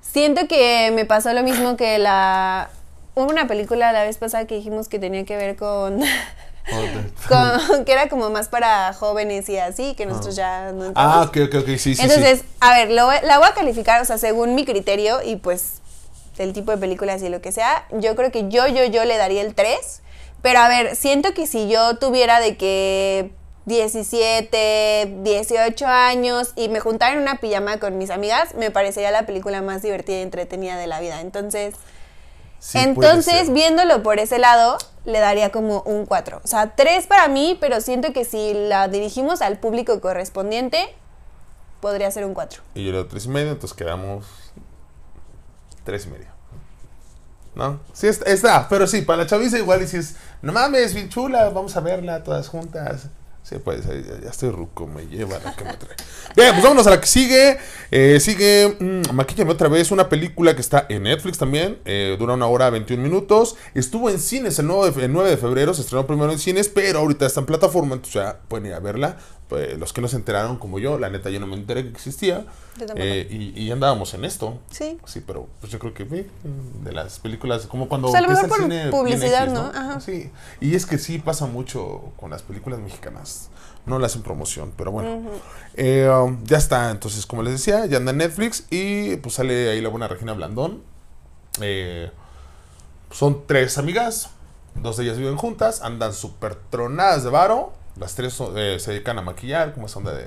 Siento 0.00 0.48
que 0.48 0.90
me 0.94 1.04
pasó 1.04 1.32
lo 1.34 1.42
mismo 1.42 1.76
que 1.76 1.98
la. 1.98 2.70
Hubo 3.14 3.26
una 3.28 3.46
película 3.48 3.92
la 3.92 4.02
vez 4.04 4.16
pasada 4.16 4.46
que 4.46 4.54
dijimos 4.54 4.88
que 4.88 4.98
tenía 4.98 5.24
que 5.26 5.36
ver 5.36 5.56
con. 5.56 6.00
con- 7.28 7.84
que 7.84 7.92
era 7.92 8.08
como 8.08 8.30
más 8.30 8.48
para 8.48 8.92
jóvenes 8.92 9.48
y 9.48 9.58
así, 9.58 9.94
que 9.94 10.06
nosotros 10.06 10.36
ya 10.36 10.72
no 10.72 10.86
entramos. 10.86 11.14
Ah, 11.16 11.22
ok, 11.22 11.36
ok, 11.48 11.54
ok, 11.62 11.66
sí, 11.68 11.78
sí, 11.78 11.94
sí. 11.96 12.02
Entonces, 12.02 12.42
a 12.60 12.72
ver, 12.74 12.90
lo 12.90 13.10
la 13.22 13.38
voy 13.38 13.48
a 13.48 13.54
calificar, 13.54 14.00
o 14.02 14.04
sea, 14.04 14.18
según 14.18 14.54
mi 14.54 14.64
criterio 14.64 15.22
y 15.22 15.36
pues 15.36 15.80
el 16.38 16.52
tipo 16.52 16.70
de 16.70 16.78
películas 16.78 17.22
y 17.22 17.28
lo 17.28 17.40
que 17.40 17.50
sea, 17.52 17.86
yo 17.92 18.14
creo 18.14 18.30
que 18.30 18.48
yo, 18.48 18.66
yo, 18.68 18.84
yo 18.84 19.04
le 19.04 19.16
daría 19.16 19.42
el 19.42 19.54
3. 19.54 20.02
Pero 20.40 20.60
a 20.60 20.68
ver, 20.68 20.94
siento 20.94 21.34
que 21.34 21.48
si 21.48 21.68
yo 21.68 21.96
tuviera 21.98 22.38
de 22.38 22.56
que 22.56 23.32
17, 23.66 25.16
18 25.22 25.86
años 25.86 26.52
y 26.56 26.68
me 26.68 26.80
juntara 26.80 27.12
en 27.14 27.20
una 27.22 27.36
pijama 27.36 27.78
con 27.78 27.98
mis 27.98 28.10
amigas, 28.10 28.54
me 28.54 28.70
parecería 28.70 29.10
la 29.10 29.26
película 29.26 29.62
más 29.62 29.82
divertida 29.82 30.18
y 30.18 30.22
entretenida 30.22 30.76
de 30.76 30.86
la 30.86 31.00
vida. 31.00 31.20
Entonces, 31.20 31.74
Sí, 32.58 32.78
entonces 32.78 33.52
viéndolo 33.52 34.02
por 34.02 34.18
ese 34.18 34.38
lado, 34.38 34.78
le 35.04 35.20
daría 35.20 35.50
como 35.50 35.82
un 35.82 36.06
4. 36.06 36.40
O 36.42 36.46
sea, 36.46 36.74
3 36.74 37.06
para 37.06 37.28
mí, 37.28 37.56
pero 37.60 37.80
siento 37.80 38.12
que 38.12 38.24
si 38.24 38.52
la 38.54 38.88
dirigimos 38.88 39.42
al 39.42 39.58
público 39.58 40.00
correspondiente, 40.00 40.94
podría 41.80 42.10
ser 42.10 42.24
un 42.24 42.34
4. 42.34 42.62
Y 42.74 42.84
yo 42.84 42.92
le 42.92 42.98
doy 42.98 43.08
tres 43.08 43.26
y 43.26 43.28
medio, 43.28 43.52
entonces 43.52 43.76
quedamos 43.76 44.26
tres 45.84 46.06
y 46.06 46.10
medio. 46.10 46.26
¿No? 47.54 47.80
Sí, 47.92 48.06
está, 48.06 48.30
está, 48.30 48.68
pero 48.68 48.86
sí, 48.86 49.02
para 49.02 49.22
la 49.22 49.26
chaviza 49.26 49.58
igual 49.58 49.82
y 49.82 49.88
si 49.88 49.96
es, 49.96 50.16
no 50.42 50.52
mames, 50.52 50.94
bien 50.94 51.08
chula, 51.08 51.48
vamos 51.50 51.76
a 51.76 51.80
verla 51.80 52.22
todas 52.22 52.48
juntas. 52.48 53.06
Sí, 53.42 53.56
pues 53.64 53.82
ya, 53.86 54.28
estoy 54.28 54.50
ruco, 54.50 54.86
me 54.86 55.06
lleva 55.06 55.38
la 55.42 55.56
que 55.56 55.64
me 55.64 55.72
trae. 55.72 55.96
Bien, 56.36 56.50
pues 56.50 56.62
vámonos 56.62 56.86
a 56.86 56.90
la 56.90 57.00
que 57.00 57.06
sigue. 57.06 57.56
Eh, 57.90 58.20
sigue 58.20 58.76
mm, 58.78 59.14
Maquíllame 59.14 59.52
otra 59.52 59.68
vez, 59.68 59.90
una 59.90 60.10
película 60.10 60.54
que 60.54 60.60
está 60.60 60.84
en 60.90 61.04
Netflix 61.04 61.38
también. 61.38 61.78
eh, 61.86 62.16
dura 62.18 62.34
una 62.34 62.46
hora 62.46 62.68
21 62.68 63.02
minutos. 63.02 63.56
Estuvo 63.74 64.10
en 64.10 64.18
cines 64.18 64.58
el 64.58 64.66
9 64.66 64.90
de, 64.90 65.04
el 65.06 65.12
9 65.12 65.30
de 65.30 65.36
febrero, 65.38 65.72
se 65.72 65.80
estrenó 65.80 66.06
primero 66.06 66.30
en 66.30 66.38
cines, 66.38 66.68
pero 66.68 66.98
ahorita 66.98 67.24
está 67.24 67.40
en 67.40 67.46
plataforma, 67.46 67.94
entonces 67.94 68.22
ya 68.22 68.38
pueden 68.48 68.66
ir 68.66 68.74
a 68.74 68.80
verla. 68.80 69.16
Pues, 69.48 69.78
los 69.78 69.94
que 69.94 70.02
no 70.02 70.08
se 70.08 70.16
enteraron, 70.16 70.58
como 70.58 70.78
yo, 70.78 70.98
la 70.98 71.08
neta 71.08 71.30
yo 71.30 71.40
no 71.40 71.46
me 71.46 71.54
enteré 71.54 71.82
que 71.84 71.88
existía. 71.88 72.44
Eh, 72.96 73.26
y, 73.30 73.62
y 73.62 73.70
andábamos 73.70 74.12
en 74.12 74.24
esto. 74.24 74.58
Sí. 74.70 74.98
Sí, 75.06 75.22
pero 75.26 75.48
pues 75.60 75.72
yo 75.72 75.78
creo 75.78 75.94
que 75.94 76.04
sí, 76.04 76.26
de 76.84 76.92
las 76.92 77.18
películas, 77.18 77.66
como 77.66 77.88
cuando... 77.88 78.08
O 78.08 78.10
sea, 78.10 78.20
a 78.20 78.22
lo 78.24 78.28
mejor 78.28 78.48
por 78.48 78.58
cine 78.58 78.88
publicidad, 78.90 79.44
X, 79.44 79.54
¿no? 79.54 79.60
Ajá. 79.74 80.00
Sí, 80.00 80.30
y 80.60 80.74
es 80.74 80.84
que 80.84 80.98
sí 80.98 81.18
pasa 81.18 81.46
mucho 81.46 82.12
con 82.16 82.30
las 82.30 82.42
películas 82.42 82.78
mexicanas. 82.78 83.48
No 83.86 83.98
le 83.98 84.04
hacen 84.04 84.22
promoción, 84.22 84.70
pero 84.76 84.92
bueno. 84.92 85.22
Eh, 85.74 86.10
um, 86.10 86.44
ya 86.44 86.58
está, 86.58 86.90
entonces, 86.90 87.24
como 87.24 87.42
les 87.42 87.54
decía, 87.54 87.86
ya 87.86 87.96
anda 87.96 88.10
en 88.10 88.18
Netflix 88.18 88.66
y 88.70 89.16
pues 89.16 89.36
sale 89.36 89.70
ahí 89.70 89.80
la 89.80 89.88
buena 89.88 90.08
Regina 90.08 90.34
Blandón. 90.34 90.82
Eh, 91.62 92.10
son 93.10 93.46
tres 93.46 93.78
amigas, 93.78 94.28
dos 94.74 94.98
de 94.98 95.04
ellas 95.04 95.16
viven 95.16 95.36
juntas, 95.36 95.80
andan 95.80 96.12
súper 96.12 96.54
tronadas 96.54 97.24
de 97.24 97.30
varo. 97.30 97.77
Las 97.98 98.14
tres 98.14 98.32
son- 98.34 98.56
eh, 98.56 98.78
se 98.78 98.92
dedican 98.92 99.18
a 99.18 99.22
maquillar, 99.22 99.74
como 99.74 99.86
es 99.86 99.96
onda 99.96 100.12
de, 100.12 100.26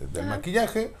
de- 0.00 0.06
del 0.08 0.26
maquillaje. 0.26 0.94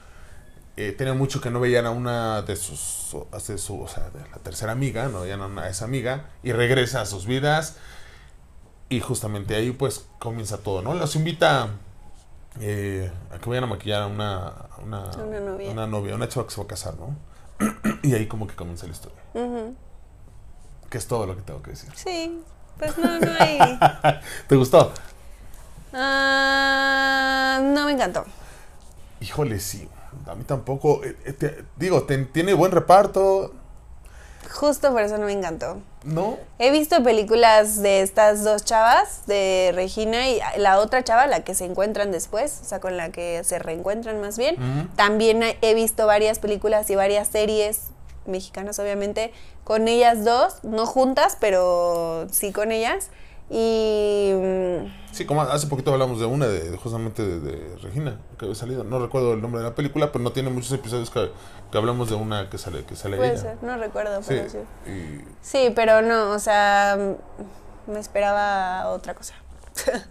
Eh, 0.78 1.12
mucho 1.14 1.40
que 1.40 1.50
no 1.50 1.58
veían 1.58 1.86
a 1.86 1.90
una 1.90 2.42
de 2.42 2.54
sus, 2.54 3.16
de 3.48 3.56
su, 3.56 3.80
o 3.80 3.88
sea, 3.88 4.10
de 4.10 4.20
la 4.30 4.36
tercera 4.42 4.72
amiga, 4.72 5.08
no 5.08 5.22
veían 5.22 5.40
a, 5.40 5.46
una, 5.46 5.62
a 5.62 5.68
esa 5.70 5.86
amiga, 5.86 6.26
y 6.42 6.52
regresa 6.52 7.00
a 7.00 7.06
sus 7.06 7.26
vidas. 7.26 7.76
Y 8.88 9.00
justamente 9.00 9.54
ahí 9.56 9.70
pues 9.72 10.06
comienza 10.18 10.58
todo, 10.58 10.82
¿no? 10.82 10.92
Los 10.94 11.16
invita 11.16 11.70
eh, 12.60 13.10
a 13.34 13.38
que 13.38 13.48
vayan 13.48 13.64
a 13.64 13.68
maquillar 13.68 14.02
a 14.02 14.06
una, 14.06 14.46
a 14.48 14.78
una, 14.82 15.10
una 15.16 15.40
novia. 15.40 15.70
una 15.70 15.86
novia, 15.86 16.14
una 16.14 16.28
chava 16.28 16.46
que 16.46 16.52
se 16.54 16.60
va 16.60 16.64
a 16.66 16.68
casar, 16.68 16.94
¿no? 16.96 17.16
y 18.02 18.14
ahí 18.14 18.26
como 18.26 18.46
que 18.46 18.54
comienza 18.54 18.86
la 18.86 18.92
historia. 18.92 19.18
Que 20.90 20.98
es 20.98 21.06
todo 21.08 21.26
lo 21.26 21.34
que 21.36 21.42
tengo 21.42 21.62
que 21.62 21.70
decir. 21.72 21.90
Sí, 21.96 22.42
pues 22.78 22.96
no, 22.98 23.18
no 23.18 23.30
hay. 23.40 23.58
¿Te 24.46 24.56
gustó? 24.56 24.92
Ah, 25.92 27.60
no 27.62 27.84
me 27.86 27.92
encantó. 27.92 28.24
Híjole, 29.20 29.60
sí. 29.60 29.88
A 30.26 30.34
mí 30.34 30.44
tampoco. 30.44 31.02
Eh, 31.04 31.16
eh, 31.24 31.32
te- 31.32 31.64
digo, 31.76 32.02
te- 32.04 32.24
tiene 32.26 32.54
buen 32.54 32.72
reparto, 32.72 33.52
Justo 34.48 34.92
por 34.92 35.02
eso 35.02 35.18
no 35.18 35.26
me 35.26 35.32
encantó. 35.32 35.78
¿no? 36.04 36.38
He 36.60 36.70
visto 36.70 37.02
películas 37.02 37.82
de 37.82 38.00
estas 38.02 38.44
dos 38.44 38.64
chavas, 38.64 39.26
de 39.26 39.72
Regina 39.74 40.28
y 40.30 40.38
la 40.56 40.78
otra 40.78 41.02
chava, 41.02 41.26
la 41.26 41.42
que 41.42 41.54
se 41.56 41.64
encuentran 41.64 42.12
después, 42.12 42.60
o 42.62 42.64
sea, 42.64 42.78
con 42.78 42.96
la 42.96 43.10
que 43.10 43.42
se 43.42 43.58
reencuentran 43.58 44.20
más 44.20 44.38
bien. 44.38 44.56
También 44.94 45.42
he 45.60 45.74
visto 45.74 46.06
varias 46.06 46.38
películas 46.38 46.88
y 46.90 46.94
varias 46.94 47.26
series 47.28 47.88
mexicanas, 48.24 48.78
obviamente, 48.78 49.32
con 49.64 49.88
ellas 49.88 50.24
dos, 50.24 50.62
no 50.62 50.86
juntas, 50.86 51.36
pero 51.40 52.28
sí 52.30 52.52
con 52.52 52.70
ellas. 52.70 53.08
Y 53.48 54.32
Sí, 55.12 55.24
como 55.24 55.40
hace 55.42 55.66
poquito 55.68 55.92
hablamos 55.92 56.20
de 56.20 56.26
una, 56.26 56.46
de, 56.46 56.76
justamente 56.76 57.22
de, 57.26 57.40
de 57.40 57.76
Regina, 57.78 58.18
que 58.38 58.44
había 58.44 58.54
salido. 58.54 58.84
No 58.84 58.98
recuerdo 58.98 59.32
el 59.32 59.40
nombre 59.40 59.62
de 59.62 59.68
la 59.68 59.74
película, 59.74 60.12
pero 60.12 60.22
no 60.22 60.32
tiene 60.32 60.50
muchos 60.50 60.72
episodios 60.72 61.08
que, 61.10 61.30
que 61.72 61.78
hablamos 61.78 62.10
de 62.10 62.16
una 62.16 62.50
que 62.50 62.58
sale, 62.58 62.84
que 62.84 62.96
sale 62.96 63.16
puede 63.16 63.30
ella. 63.32 63.40
ser, 63.40 63.56
no 63.62 63.76
recuerdo, 63.78 64.22
Sí, 64.22 64.28
pero 64.28 64.50
sí. 64.50 64.58
y 64.90 65.24
Sí, 65.40 65.72
pero 65.74 66.02
no, 66.02 66.32
o 66.32 66.38
sea, 66.38 66.98
me 67.86 67.98
esperaba 67.98 68.88
otra 68.90 69.14
cosa. 69.14 69.34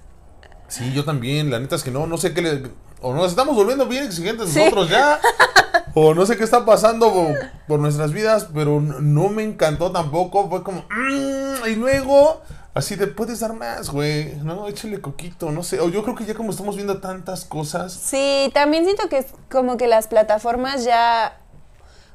Sí, 0.68 0.92
yo 0.94 1.06
también. 1.06 1.52
La 1.52 1.60
neta 1.60 1.76
es 1.76 1.84
que 1.84 1.92
no, 1.92 2.08
no 2.08 2.18
sé 2.18 2.34
qué 2.34 2.42
le. 2.42 2.64
O 3.00 3.14
nos 3.14 3.28
estamos 3.30 3.56
volviendo 3.56 3.86
bien 3.86 4.04
exigentes 4.04 4.50
Sí. 4.50 4.58
nosotros 4.60 4.90
ya. 4.90 5.20
o 5.94 6.16
no 6.16 6.26
sé 6.26 6.38
qué 6.38 6.44
está 6.44 6.66
pasando 6.66 7.14
por, 7.14 7.28
por 7.68 7.80
nuestras 7.80 8.12
vidas, 8.12 8.48
pero 8.52 8.82
no 8.82 9.30
me 9.30 9.44
encantó 9.44 9.92
tampoco. 9.92 10.50
Fue 10.50 10.64
como. 10.64 10.80
"Mm", 10.90 11.68
y 11.70 11.76
luego. 11.76 12.42
Así 12.76 12.98
de 12.98 13.08
puedes 13.08 13.40
dar 13.40 13.54
más, 13.54 13.90
güey. 13.90 14.36
No, 14.44 14.68
échale 14.68 15.00
coquito, 15.00 15.50
no 15.50 15.64
sé. 15.64 15.80
O 15.80 15.88
yo 15.90 16.04
creo 16.04 16.14
que 16.14 16.26
ya 16.26 16.36
como 16.36 16.52
estamos 16.52 16.76
viendo 16.76 17.00
tantas 17.00 17.46
cosas. 17.46 17.94
Sí, 17.94 18.52
también 18.54 18.84
siento 18.84 19.08
que 19.08 19.20
es 19.20 19.28
como 19.50 19.78
que 19.78 19.88
las 19.88 20.08
plataformas 20.08 20.84
ya... 20.84 21.40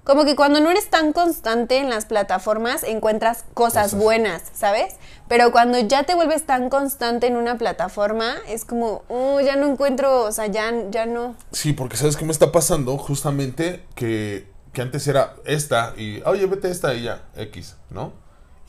Como 0.04 0.24
que 0.24 0.36
cuando 0.36 0.60
no 0.60 0.70
eres 0.70 0.88
tan 0.90 1.12
constante 1.14 1.78
en 1.78 1.88
las 1.88 2.04
plataformas 2.04 2.82
encuentras 2.84 3.44
cosas, 3.54 3.92
Cosas. 3.92 4.00
buenas, 4.02 4.42
¿sabes? 4.54 4.96
Pero 5.28 5.50
cuando 5.52 5.78
ya 5.78 6.02
te 6.04 6.14
vuelves 6.14 6.44
tan 6.44 6.68
constante 6.68 7.26
en 7.26 7.36
una 7.36 7.56
plataforma, 7.56 8.36
es 8.48 8.64
como, 8.66 9.02
oh, 9.08 9.40
ya 9.40 9.56
no 9.56 9.66
encuentro, 9.66 10.24
o 10.24 10.32
sea, 10.32 10.46
ya, 10.46 10.72
ya 10.90 11.06
no. 11.06 11.36
Sí, 11.52 11.72
porque 11.72 11.96
¿sabes 11.96 12.16
qué 12.16 12.24
me 12.24 12.32
está 12.32 12.50
pasando? 12.52 12.96
Justamente 12.98 13.84
que, 13.94 14.46
que 14.72 14.82
antes 14.82 15.06
era 15.06 15.36
esta 15.44 15.94
y, 15.96 16.22
oye, 16.26 16.44
vete 16.46 16.70
esta 16.70 16.92
y 16.94 17.04
ya, 17.04 17.22
X, 17.36 17.76
¿no? 17.90 18.12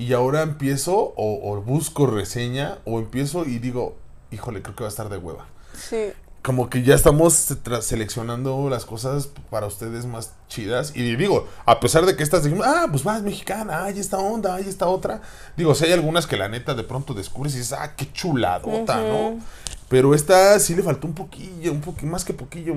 Y 0.01 0.13
ahora 0.13 0.41
empiezo 0.41 1.13
o, 1.15 1.51
o 1.51 1.61
busco 1.61 2.07
reseña 2.07 2.79
o 2.85 2.97
empiezo 2.97 3.45
y 3.45 3.59
digo, 3.59 3.97
híjole, 4.31 4.63
creo 4.63 4.75
que 4.75 4.83
va 4.83 4.87
a 4.87 4.89
estar 4.89 5.09
de 5.09 5.17
hueva. 5.17 5.45
Sí. 5.77 6.11
Como 6.41 6.71
que 6.71 6.81
ya 6.81 6.95
estamos 6.95 7.33
seleccionando 7.81 8.67
las 8.67 8.85
cosas 8.85 9.29
para 9.51 9.67
ustedes 9.67 10.07
más 10.07 10.33
chidas. 10.47 10.93
Y 10.95 11.15
digo, 11.15 11.47
a 11.67 11.79
pesar 11.79 12.07
de 12.07 12.15
que 12.15 12.23
estas 12.23 12.43
dijimos, 12.43 12.65
ah, 12.65 12.87
pues 12.89 13.05
va, 13.05 13.17
es 13.17 13.21
mexicana, 13.21 13.83
hay 13.83 13.99
esta 13.99 14.17
onda, 14.17 14.55
hay 14.55 14.67
esta 14.67 14.87
otra. 14.87 15.21
Digo, 15.55 15.75
si 15.75 15.85
hay 15.85 15.91
algunas 15.91 16.25
que 16.25 16.35
la 16.35 16.49
neta 16.49 16.73
de 16.73 16.83
pronto 16.83 17.13
descubres 17.13 17.53
y 17.53 17.59
dices, 17.59 17.73
ah, 17.73 17.95
qué 17.95 18.11
chuladota, 18.11 19.03
¿no? 19.03 19.39
Pero 19.87 20.15
esta 20.15 20.59
sí 20.59 20.73
le 20.73 20.81
faltó 20.81 21.05
un 21.05 21.13
poquillo, 21.13 21.71
un 21.71 21.81
poquito, 21.81 22.07
más 22.07 22.25
que 22.25 22.33
poquillo, 22.33 22.73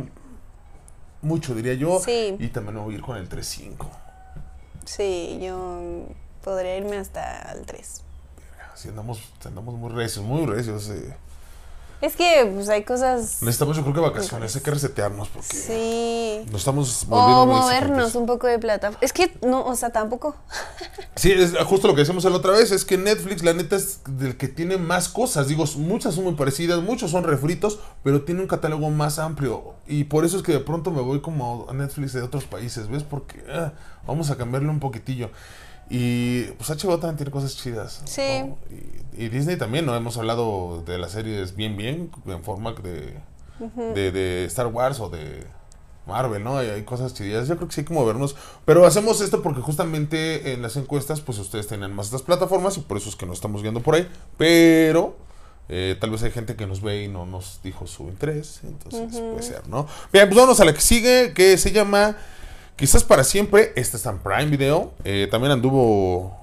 mucho 1.22 1.54
diría 1.54 1.72
yo. 1.72 2.02
Sí. 2.04 2.36
Y 2.38 2.48
también 2.48 2.74
me 2.74 2.82
voy 2.82 2.92
a 2.92 2.96
ir 2.98 3.02
con 3.02 3.16
el 3.16 3.30
3-5. 3.30 3.88
Sí, 4.84 5.38
yo 5.40 6.06
podría 6.44 6.76
irme 6.76 6.96
hasta 6.98 7.52
el 7.52 7.64
3. 7.66 8.02
Así 8.72 8.88
andamos, 8.88 9.20
andamos 9.44 9.74
muy 9.74 9.90
recios, 9.90 10.24
muy 10.24 10.46
recios. 10.46 10.88
eh. 10.90 11.16
Es 12.00 12.16
que, 12.16 12.50
pues, 12.52 12.68
hay 12.68 12.82
cosas... 12.84 13.40
Necesitamos, 13.40 13.76
yo 13.76 13.82
creo 13.82 13.94
que 13.94 14.00
vacaciones, 14.00 14.54
hay 14.54 14.60
que 14.62 14.70
resetearnos 14.70 15.28
porque 15.28 15.48
Sí. 15.56 16.44
nos 16.50 16.60
estamos 16.60 17.06
volviendo 17.08 17.42
O 17.42 17.46
muy 17.46 17.54
movernos 17.54 18.14
un 18.14 18.26
poco 18.26 18.46
de 18.46 18.58
plataforma. 18.58 18.98
Es 19.00 19.14
que, 19.14 19.32
no, 19.40 19.64
o 19.64 19.74
sea, 19.74 19.90
tampoco. 19.90 20.36
Sí, 21.16 21.30
es 21.30 21.56
justo 21.64 21.86
lo 21.86 21.94
que 21.94 22.00
decíamos 22.00 22.24
la 22.24 22.30
otra 22.36 22.50
vez, 22.50 22.72
es 22.72 22.84
que 22.84 22.98
Netflix 22.98 23.44
la 23.44 23.54
neta 23.54 23.76
es 23.76 24.00
del 24.06 24.36
que 24.36 24.48
tiene 24.48 24.76
más 24.76 25.08
cosas, 25.08 25.46
digo, 25.46 25.64
muchas 25.76 26.16
son 26.16 26.24
muy 26.24 26.34
parecidas, 26.34 26.82
muchos 26.82 27.12
son 27.12 27.22
refritos, 27.22 27.78
pero 28.02 28.22
tiene 28.24 28.40
un 28.42 28.48
catálogo 28.48 28.90
más 28.90 29.20
amplio 29.20 29.74
y 29.86 30.04
por 30.04 30.24
eso 30.24 30.36
es 30.38 30.42
que 30.42 30.50
de 30.52 30.58
pronto 30.60 30.90
me 30.90 31.00
voy 31.00 31.20
como 31.22 31.66
a 31.70 31.72
Netflix 31.72 32.12
de 32.12 32.22
otros 32.22 32.44
países, 32.44 32.88
¿ves? 32.88 33.04
Porque 33.04 33.42
ah, 33.48 33.72
vamos 34.06 34.28
a 34.30 34.36
cambiarle 34.36 34.68
un 34.68 34.80
poquitillo. 34.80 35.30
Y 35.90 36.44
pues 36.52 36.70
HBO 36.70 36.98
también 36.98 37.16
tiene 37.16 37.30
cosas 37.30 37.56
chidas. 37.56 38.02
Sí. 38.04 38.22
¿no? 38.40 38.58
Y, 39.16 39.24
y 39.24 39.28
Disney 39.28 39.56
también, 39.56 39.86
¿no? 39.86 39.94
Hemos 39.94 40.16
hablado 40.16 40.82
de 40.86 40.98
las 40.98 41.12
series 41.12 41.54
bien, 41.54 41.76
bien, 41.76 42.10
en 42.26 42.42
forma 42.42 42.72
de, 42.72 43.14
de, 43.94 44.10
de 44.10 44.44
Star 44.46 44.66
Wars 44.66 44.98
o 45.00 45.08
de 45.08 45.46
Marvel, 46.06 46.42
¿no? 46.42 46.58
Hay, 46.58 46.68
hay 46.70 46.82
cosas 46.82 47.14
chidas. 47.14 47.48
Yo 47.48 47.56
creo 47.56 47.68
que 47.68 47.74
sí 47.74 47.80
hay 47.82 47.86
que 47.86 47.94
movernos. 47.94 48.36
Pero 48.64 48.86
hacemos 48.86 49.20
esto 49.20 49.42
porque 49.42 49.60
justamente 49.60 50.52
en 50.52 50.62
las 50.62 50.76
encuestas, 50.76 51.20
pues 51.20 51.38
ustedes 51.38 51.68
tienen 51.68 51.94
más 51.94 52.06
estas 52.06 52.22
plataformas 52.22 52.76
y 52.76 52.80
por 52.80 52.96
eso 52.96 53.08
es 53.08 53.16
que 53.16 53.26
nos 53.26 53.36
estamos 53.36 53.62
guiando 53.62 53.80
por 53.80 53.94
ahí. 53.94 54.08
Pero 54.36 55.16
eh, 55.68 55.96
tal 56.00 56.10
vez 56.10 56.22
hay 56.22 56.30
gente 56.30 56.56
que 56.56 56.66
nos 56.66 56.82
ve 56.82 57.04
y 57.04 57.08
no 57.08 57.24
nos 57.24 57.60
dijo 57.62 57.86
su 57.86 58.04
interés. 58.04 58.60
Entonces 58.64 59.20
puede 59.20 59.42
ser, 59.42 59.68
¿no? 59.68 59.86
Bien, 60.12 60.28
pues 60.28 60.36
vamos 60.40 60.60
a 60.60 60.64
la 60.64 60.74
que 60.74 60.80
sigue, 60.80 61.32
que 61.34 61.56
se 61.56 61.72
llama 61.72 62.16
Quizás 62.76 63.04
para 63.04 63.22
siempre. 63.22 63.72
Esta 63.76 63.96
está 63.96 64.10
en 64.10 64.18
Prime 64.18 64.46
Video. 64.46 64.92
Eh, 65.04 65.28
también 65.30 65.52
anduvo. 65.52 66.36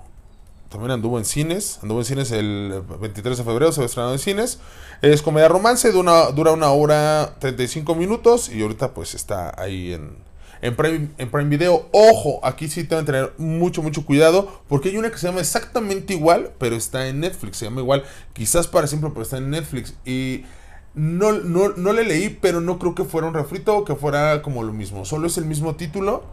También 0.70 0.92
anduvo 0.92 1.18
en 1.18 1.26
cines. 1.26 1.80
Anduvo 1.82 2.00
en 2.00 2.06
cines 2.06 2.32
el 2.32 2.84
23 3.02 3.38
de 3.38 3.44
febrero. 3.44 3.72
Se 3.74 3.82
va 3.82 3.86
estrenado 3.86 4.14
en 4.14 4.20
cines. 4.20 4.60
Es 5.02 5.22
comedia 5.22 5.50
romance. 5.50 5.92
Dura 5.92 6.00
una, 6.12 6.32
dura 6.32 6.52
una 6.54 6.72
hora 6.72 7.36
35 7.40 7.96
minutos. 7.96 8.50
Y 8.50 8.62
ahorita 8.62 8.94
pues 8.94 9.14
está 9.14 9.54
ahí 9.62 9.92
en, 9.92 10.16
en, 10.62 10.74
Prime, 10.78 11.10
en 11.18 11.30
Prime 11.30 11.50
Video. 11.50 11.90
Ojo, 11.92 12.40
aquí 12.44 12.70
sí 12.70 12.84
deben 12.84 13.06
tener 13.06 13.34
mucho, 13.38 13.82
mucho 13.82 14.06
cuidado. 14.06 14.62
Porque 14.70 14.88
hay 14.88 14.96
una 14.96 15.12
que 15.12 15.18
se 15.18 15.28
llama 15.28 15.42
exactamente 15.42 16.14
igual. 16.14 16.54
Pero 16.60 16.78
está 16.78 17.10
en 17.10 17.20
Netflix. 17.20 17.58
Se 17.58 17.66
llama 17.66 17.82
igual. 17.82 18.06
Quizás 18.32 18.68
para 18.68 18.88
siempre. 18.88 19.10
Pero 19.10 19.24
está 19.24 19.38
en 19.38 19.50
Netflix. 19.50 19.96
Y 20.06 20.46
no, 20.94 21.32
no, 21.32 21.70
no 21.70 21.94
le 21.94 22.04
leí. 22.04 22.30
Pero 22.30 22.62
no 22.62 22.80
creo 22.80 22.96
que 22.96 23.04
fuera 23.04 23.28
un 23.28 23.34
refrito. 23.34 23.78
O 23.78 23.86
que 23.86 23.96
fuera 23.96 24.42
como 24.42 24.64
lo 24.64 24.74
mismo. 24.74 25.06
Solo 25.06 25.28
es 25.28 25.38
el 25.38 25.46
mismo 25.46 25.76
título. 25.76 26.24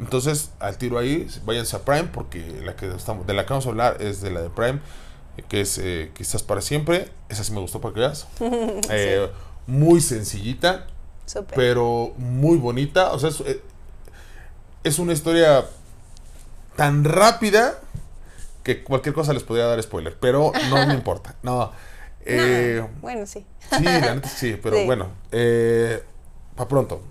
Entonces, 0.00 0.50
al 0.58 0.78
tiro 0.78 0.98
ahí, 0.98 1.28
váyanse 1.44 1.76
a 1.76 1.84
Prime, 1.84 2.04
porque 2.12 2.44
la 2.64 2.74
que 2.74 2.88
estamos, 2.92 3.24
de 3.26 3.34
la 3.34 3.44
que 3.46 3.50
vamos 3.50 3.66
a 3.66 3.68
hablar 3.68 4.02
es 4.02 4.20
de 4.20 4.30
la 4.30 4.40
de 4.40 4.50
Prime, 4.50 4.80
que 5.48 5.60
es 5.60 5.78
eh, 5.78 6.10
quizás 6.14 6.42
para 6.42 6.60
siempre. 6.60 7.08
Esa 7.28 7.44
sí 7.44 7.52
me 7.52 7.60
gustó 7.60 7.80
para 7.80 7.94
que 7.94 8.00
veas. 8.00 8.26
Eh, 8.90 9.30
Muy 9.68 10.00
sencillita, 10.00 10.88
pero 11.54 12.14
muy 12.16 12.56
bonita. 12.58 13.12
O 13.12 13.18
sea, 13.20 13.28
es, 13.28 13.40
eh, 13.42 13.62
es 14.82 14.98
una 14.98 15.12
historia 15.12 15.66
tan 16.74 17.04
rápida 17.04 17.78
que 18.64 18.82
cualquier 18.82 19.14
cosa 19.14 19.32
les 19.32 19.44
podría 19.44 19.66
dar 19.66 19.80
spoiler, 19.82 20.16
pero 20.18 20.50
no 20.68 20.84
me 20.86 20.94
importa. 20.94 21.36
No. 21.42 21.70
Eh, 22.24 22.78
No, 22.80 22.90
bueno, 23.00 23.26
sí. 23.26 23.44
Sí, 23.76 23.82
la 23.84 24.00
neta 24.14 24.28
sí, 24.28 24.58
pero 24.62 24.76
Sí. 24.76 24.86
bueno, 24.86 25.08
eh, 25.32 26.02
para 26.56 26.68
pronto. 26.68 27.02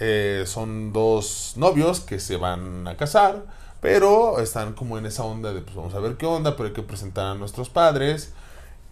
Eh, 0.00 0.44
son 0.46 0.92
dos 0.92 1.54
novios 1.56 2.00
que 2.00 2.20
se 2.20 2.36
van 2.36 2.88
a 2.88 2.96
casar, 2.96 3.44
pero 3.80 4.40
están 4.40 4.72
como 4.72 4.96
en 4.98 5.06
esa 5.06 5.24
onda 5.24 5.52
de 5.52 5.60
pues 5.60 5.76
vamos 5.76 5.94
a 5.94 5.98
ver 6.00 6.16
qué 6.16 6.26
onda, 6.26 6.56
pero 6.56 6.68
hay 6.68 6.74
que 6.74 6.82
presentar 6.82 7.26
a 7.26 7.34
nuestros 7.34 7.68
padres 7.68 8.32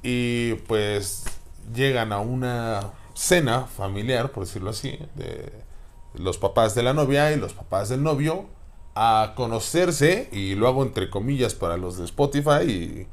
y 0.03 0.55
pues 0.67 1.25
llegan 1.75 2.13
a 2.13 2.21
una 2.21 2.93
cena 3.15 3.67
familiar, 3.67 4.31
por 4.33 4.45
decirlo 4.45 4.71
así, 4.71 4.99
de 5.15 5.51
los 6.15 6.39
papás 6.39 6.75
de 6.75 6.83
la 6.83 6.93
novia 6.95 7.33
y 7.33 7.37
los 7.37 7.53
papás 7.55 7.89
del 7.89 8.03
novio 8.03 8.47
a 8.95 9.33
conocerse 9.37 10.29
y 10.33 10.55
lo 10.57 10.69
hago 10.69 10.83
entre 10.83 11.11
comillas 11.11 11.55
para 11.55 11.77
los 11.77 11.97
de 11.99 12.05
Spotify 12.05 12.65
y, 12.67 13.07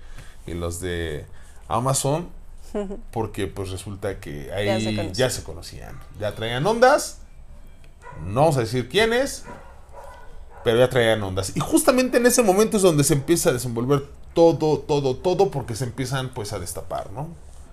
y 0.52 0.54
los 0.54 0.80
de 0.82 1.26
Amazon 1.68 2.30
porque 3.12 3.48
pues 3.48 3.70
resulta 3.70 4.20
que 4.20 4.52
ahí 4.54 4.66
Ya 4.66 4.80
se 4.80 4.94
ya 4.94 5.02
conocían. 5.04 5.32
se, 5.32 5.44
conocían. 5.44 6.00
Ya 6.20 6.36
traían 6.36 6.66
ondas. 6.66 7.20
No 8.26 8.42
vamos 8.42 8.58
a 8.58 8.62
decir 8.62 8.90
quiénes. 8.90 9.44
Pero 10.64 10.80
ya 10.80 10.90
traían 10.90 11.22
ondas. 11.24 11.56
Y 11.56 11.60
justamente 11.60 12.18
en 12.18 12.26
ese 12.26 12.42
momento 12.42 12.78
es 12.78 12.84
donde 12.84 13.04
se 13.04 13.14
empieza 13.14 13.50
a 13.50 13.54
desenvolver 13.54 14.04
todo, 14.34 14.80
todo, 14.80 15.16
todo. 15.16 15.52
Porque 15.52 15.76
se 15.76 15.84
empiezan 15.86 16.30
pues 16.30 16.54
a 16.54 16.60
destapar, 16.60 17.12
¿no? 17.12 17.30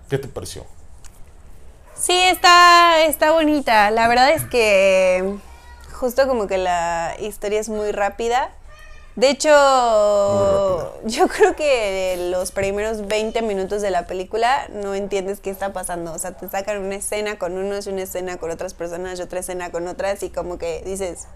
¿Qué 0.08 0.18
te 0.18 0.28
pareció? 0.28 0.66
Sí, 1.94 2.12
está, 2.12 3.04
está 3.04 3.32
bonita. 3.32 3.90
La 3.90 4.08
verdad 4.08 4.30
es 4.30 4.44
que 4.44 5.36
justo 5.92 6.26
como 6.26 6.46
que 6.46 6.58
la 6.58 7.14
historia 7.20 7.60
es 7.60 7.68
muy 7.68 7.92
rápida. 7.92 8.50
De 9.14 9.28
hecho, 9.28 9.48
yo 11.04 11.28
creo 11.28 11.54
que 11.54 12.28
los 12.30 12.50
primeros 12.50 13.06
20 13.06 13.42
minutos 13.42 13.82
de 13.82 13.90
la 13.90 14.06
película 14.06 14.68
no 14.72 14.94
entiendes 14.94 15.40
qué 15.40 15.50
está 15.50 15.72
pasando. 15.72 16.12
O 16.12 16.18
sea, 16.18 16.32
te 16.32 16.48
sacan 16.48 16.78
una 16.82 16.96
escena 16.96 17.38
con 17.38 17.56
unos, 17.58 17.86
una 17.86 18.02
escena 18.02 18.38
con 18.38 18.50
otras 18.50 18.74
personas 18.74 19.18
y 19.18 19.22
otra 19.22 19.40
escena 19.40 19.70
con 19.70 19.86
otras 19.86 20.22
y 20.22 20.30
como 20.30 20.56
que 20.58 20.82
dices, 20.84 21.26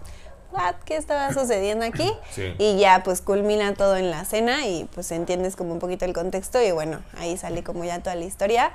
"What? 0.51 0.75
¿Qué 0.85 0.95
estaba 0.95 1.31
sucediendo 1.33 1.85
aquí? 1.85 2.11
Sí. 2.31 2.53
Y 2.57 2.77
ya 2.77 3.01
pues 3.03 3.21
culmina 3.21 3.73
todo 3.75 3.95
en 3.95 4.09
la 4.09 4.25
cena 4.25 4.65
y 4.65 4.85
pues 4.95 5.11
entiendes 5.11 5.55
como 5.55 5.73
un 5.73 5.79
poquito 5.79 6.05
el 6.05 6.13
contexto 6.13 6.61
y 6.61 6.71
bueno, 6.71 7.01
ahí 7.17 7.37
sale 7.37 7.63
como 7.63 7.83
ya 7.83 7.99
toda 7.99 8.15
la 8.15 8.25
historia. 8.25 8.71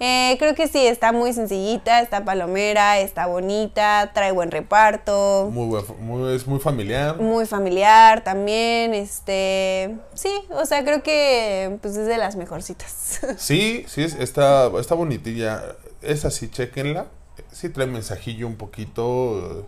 Eh, 0.00 0.36
creo 0.38 0.54
que 0.54 0.66
sí, 0.66 0.84
está 0.86 1.12
muy 1.12 1.32
sencillita, 1.32 2.00
está 2.00 2.24
palomera, 2.24 2.98
está 2.98 3.26
bonita, 3.26 4.10
trae 4.12 4.32
buen 4.32 4.50
reparto, 4.50 5.48
Muy, 5.52 5.66
buen- 5.68 5.84
muy- 6.06 6.34
es 6.34 6.46
muy 6.46 6.58
familiar. 6.58 7.16
muy 7.20 7.46
familiar 7.46 8.24
también, 8.24 8.92
este, 8.92 9.96
sí, 10.14 10.30
o 10.50 10.66
sea, 10.66 10.84
creo 10.84 11.02
que 11.02 11.78
pues 11.80 11.96
es 11.96 12.06
de 12.06 12.18
las 12.18 12.36
mejorcitas. 12.36 13.20
Sí, 13.38 13.84
sí, 13.88 14.02
es- 14.02 14.14
está, 14.14 14.66
está 14.80 14.94
bonitilla. 14.94 15.62
Es 16.02 16.24
así, 16.24 16.48
chequenla. 16.50 17.06
Sí 17.52 17.68
trae 17.68 17.86
mensajillo 17.86 18.46
un 18.46 18.56
poquito 18.56 19.64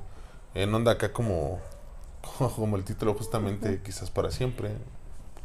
eh, 0.54 0.62
en 0.62 0.74
onda 0.74 0.92
acá 0.92 1.12
como, 1.12 1.60
como 2.56 2.76
el 2.76 2.84
título 2.84 3.14
justamente, 3.14 3.80
quizás 3.84 4.10
para 4.10 4.30
siempre. 4.30 4.70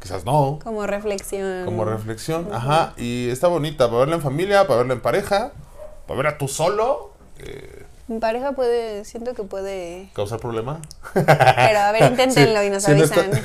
Quizás 0.02 0.24
no. 0.24 0.58
como 0.64 0.84
reflexión. 0.86 1.64
Como 1.64 1.84
reflexión. 1.84 2.48
Ajá. 2.52 2.92
Y 2.96 3.28
está 3.30 3.46
bonita 3.46 3.86
para 3.86 4.00
verla 4.00 4.16
en 4.16 4.22
familia, 4.22 4.66
para 4.66 4.78
verla 4.78 4.94
en 4.94 5.00
pareja, 5.00 5.52
para 6.08 6.16
verla 6.20 6.38
tú 6.38 6.48
solo. 6.48 7.12
eh, 7.38 7.84
Mi 8.08 8.18
pareja 8.18 8.50
puede, 8.52 9.04
siento 9.04 9.32
que 9.34 9.44
puede, 9.44 10.10
causar 10.12 10.40
problema. 10.40 10.80
pero 11.14 11.78
a 11.78 11.92
ver, 11.92 12.02
inténtenlo 12.10 12.62
y 12.64 12.70
nos 12.70 12.82
Sí, 12.82 12.92
no 12.94 13.04
está- 13.04 13.20
avisan. 13.20 13.42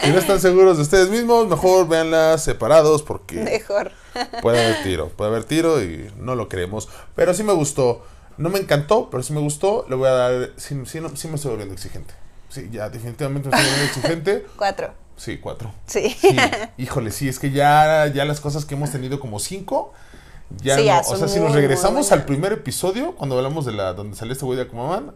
si 0.02 0.10
no 0.10 0.18
están 0.18 0.40
seguros 0.40 0.76
de 0.78 0.82
ustedes 0.84 1.10
mismos, 1.10 1.46
mejor 1.46 1.86
véanla 1.86 2.38
separados 2.38 3.02
porque... 3.02 3.36
Mejor. 3.36 3.92
Puede 4.40 4.64
haber 4.64 4.82
tiro, 4.82 5.08
puede 5.10 5.30
haber 5.30 5.44
tiro 5.44 5.82
y 5.82 6.10
no 6.16 6.34
lo 6.34 6.48
queremos. 6.48 6.88
Pero 7.14 7.34
sí 7.34 7.42
me 7.42 7.52
gustó. 7.52 8.02
No 8.38 8.48
me 8.48 8.58
encantó, 8.58 9.10
pero 9.10 9.22
sí 9.22 9.32
me 9.34 9.40
gustó. 9.40 9.84
Le 9.90 9.96
voy 9.96 10.08
a 10.08 10.12
dar. 10.12 10.50
Sí, 10.56 10.80
sí, 10.86 11.00
no- 11.00 11.14
sí 11.14 11.28
me 11.28 11.34
estoy 11.34 11.50
volviendo 11.50 11.74
exigente. 11.74 12.14
Sí, 12.50 12.68
ya, 12.70 12.90
definitivamente 12.90 13.48
me 13.48 13.56
estoy 13.58 13.84
exigente. 13.86 14.46
Cuatro. 14.56 14.92
Sí, 15.16 15.38
cuatro. 15.38 15.70
Sí. 15.86 16.16
Sí, 16.18 16.34
híjole, 16.78 17.10
sí, 17.10 17.28
es 17.28 17.38
que 17.38 17.50
ya, 17.50 18.06
ya 18.06 18.24
las 18.24 18.40
cosas 18.40 18.64
que 18.64 18.74
hemos 18.74 18.90
tenido 18.90 19.20
como 19.20 19.38
cinco. 19.38 19.92
Ya 20.62 20.76
Sí, 20.76 20.80
no. 20.80 20.86
ya 20.86 21.00
o 21.00 21.16
sea, 21.16 21.28
si 21.28 21.38
nos 21.40 21.52
regresamos 21.52 22.10
al 22.10 22.24
primer 22.24 22.52
episodio, 22.52 23.14
cuando 23.16 23.36
hablamos 23.36 23.66
de 23.66 23.72
la 23.72 23.92
donde 23.92 24.16
salió 24.16 24.32
este 24.32 24.46
güey 24.46 24.56
de 24.56 24.62
Aquaman, 24.64 25.12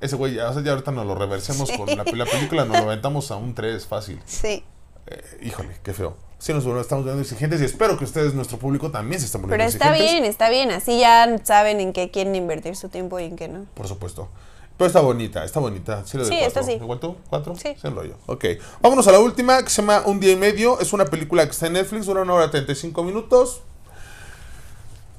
ese 0.00 0.14
güey 0.14 0.34
ya, 0.34 0.48
o 0.48 0.54
sea, 0.54 0.62
ya 0.62 0.70
ahorita 0.70 0.92
nos 0.92 1.06
lo 1.06 1.16
reversemos 1.16 1.72
con 1.72 1.86
la, 1.88 2.04
la 2.04 2.24
película, 2.24 2.64
nos 2.64 2.76
lo 2.78 2.84
aventamos 2.84 3.32
a 3.32 3.36
un 3.36 3.54
3 3.54 3.84
fácil. 3.84 4.20
Sí. 4.26 4.64
Eh, 5.08 5.38
híjole, 5.42 5.76
qué 5.82 5.92
feo. 5.92 6.16
Sí, 6.38 6.52
nos 6.52 6.64
estamos 6.64 7.02
volviendo 7.04 7.20
exigentes 7.20 7.60
y 7.60 7.64
espero 7.64 7.98
que 7.98 8.04
ustedes, 8.04 8.34
nuestro 8.34 8.58
público, 8.58 8.92
también 8.92 9.18
se 9.20 9.26
estén 9.26 9.42
volviendo 9.42 9.58
Pero 9.64 9.68
está 9.68 9.88
exigentes. 9.90 10.12
bien, 10.20 10.24
está 10.24 10.50
bien. 10.50 10.70
Así 10.70 11.00
ya 11.00 11.36
saben 11.42 11.80
en 11.80 11.92
qué 11.92 12.12
quieren 12.12 12.36
invertir 12.36 12.76
su 12.76 12.88
tiempo 12.90 13.18
y 13.18 13.24
en 13.24 13.34
qué 13.34 13.48
no. 13.48 13.66
Por 13.74 13.88
supuesto. 13.88 14.28
Pero 14.78 14.86
está 14.86 15.00
bonita, 15.00 15.44
está 15.44 15.60
bonita. 15.60 16.06
Sí, 16.06 16.16
le 16.16 16.22
doy 16.22 16.32
Sí, 16.32 16.38
cuatro. 16.38 16.60
esta 16.60 16.62
sí. 16.62 16.72
¿Igual 16.80 17.00
tú? 17.00 17.16
¿Cuatro? 17.28 17.54
Sí. 17.56 17.74
Sin 17.82 17.94
rollo. 17.94 18.16
Ok. 18.26 18.44
Vámonos 18.80 19.06
a 19.08 19.12
la 19.12 19.18
última, 19.18 19.62
que 19.62 19.68
se 19.70 19.82
llama 19.82 20.02
Un 20.06 20.20
día 20.20 20.32
y 20.32 20.36
medio. 20.36 20.78
Es 20.80 20.92
una 20.92 21.04
película 21.04 21.44
que 21.44 21.50
está 21.50 21.66
en 21.66 21.72
Netflix, 21.74 22.06
dura 22.06 22.22
una 22.22 22.32
hora 22.34 22.50
35 22.50 23.02
minutos. 23.02 23.60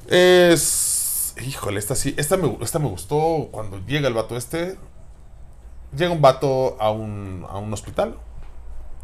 Es... 0.07 1.33
Híjole, 1.45 1.79
esta 1.79 1.95
sí, 1.95 2.13
esta 2.17 2.35
me, 2.37 2.57
esta 2.61 2.79
me 2.79 2.87
gustó 2.87 3.47
cuando 3.51 3.79
llega 3.85 4.07
el 4.07 4.13
vato 4.13 4.35
este. 4.35 4.77
Llega 5.95 6.11
un 6.11 6.21
vato 6.21 6.77
a 6.79 6.91
un, 6.91 7.45
a 7.49 7.57
un 7.57 7.71
hospital 7.73 8.17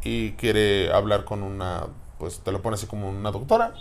y 0.03 0.31
quiere 0.33 0.91
hablar 0.93 1.25
con 1.25 1.43
una, 1.43 1.87
pues 2.19 2.39
te 2.39 2.51
lo 2.51 2.61
pone 2.61 2.75
así 2.75 2.87
como 2.87 3.09
una 3.09 3.31
doctora. 3.31 3.73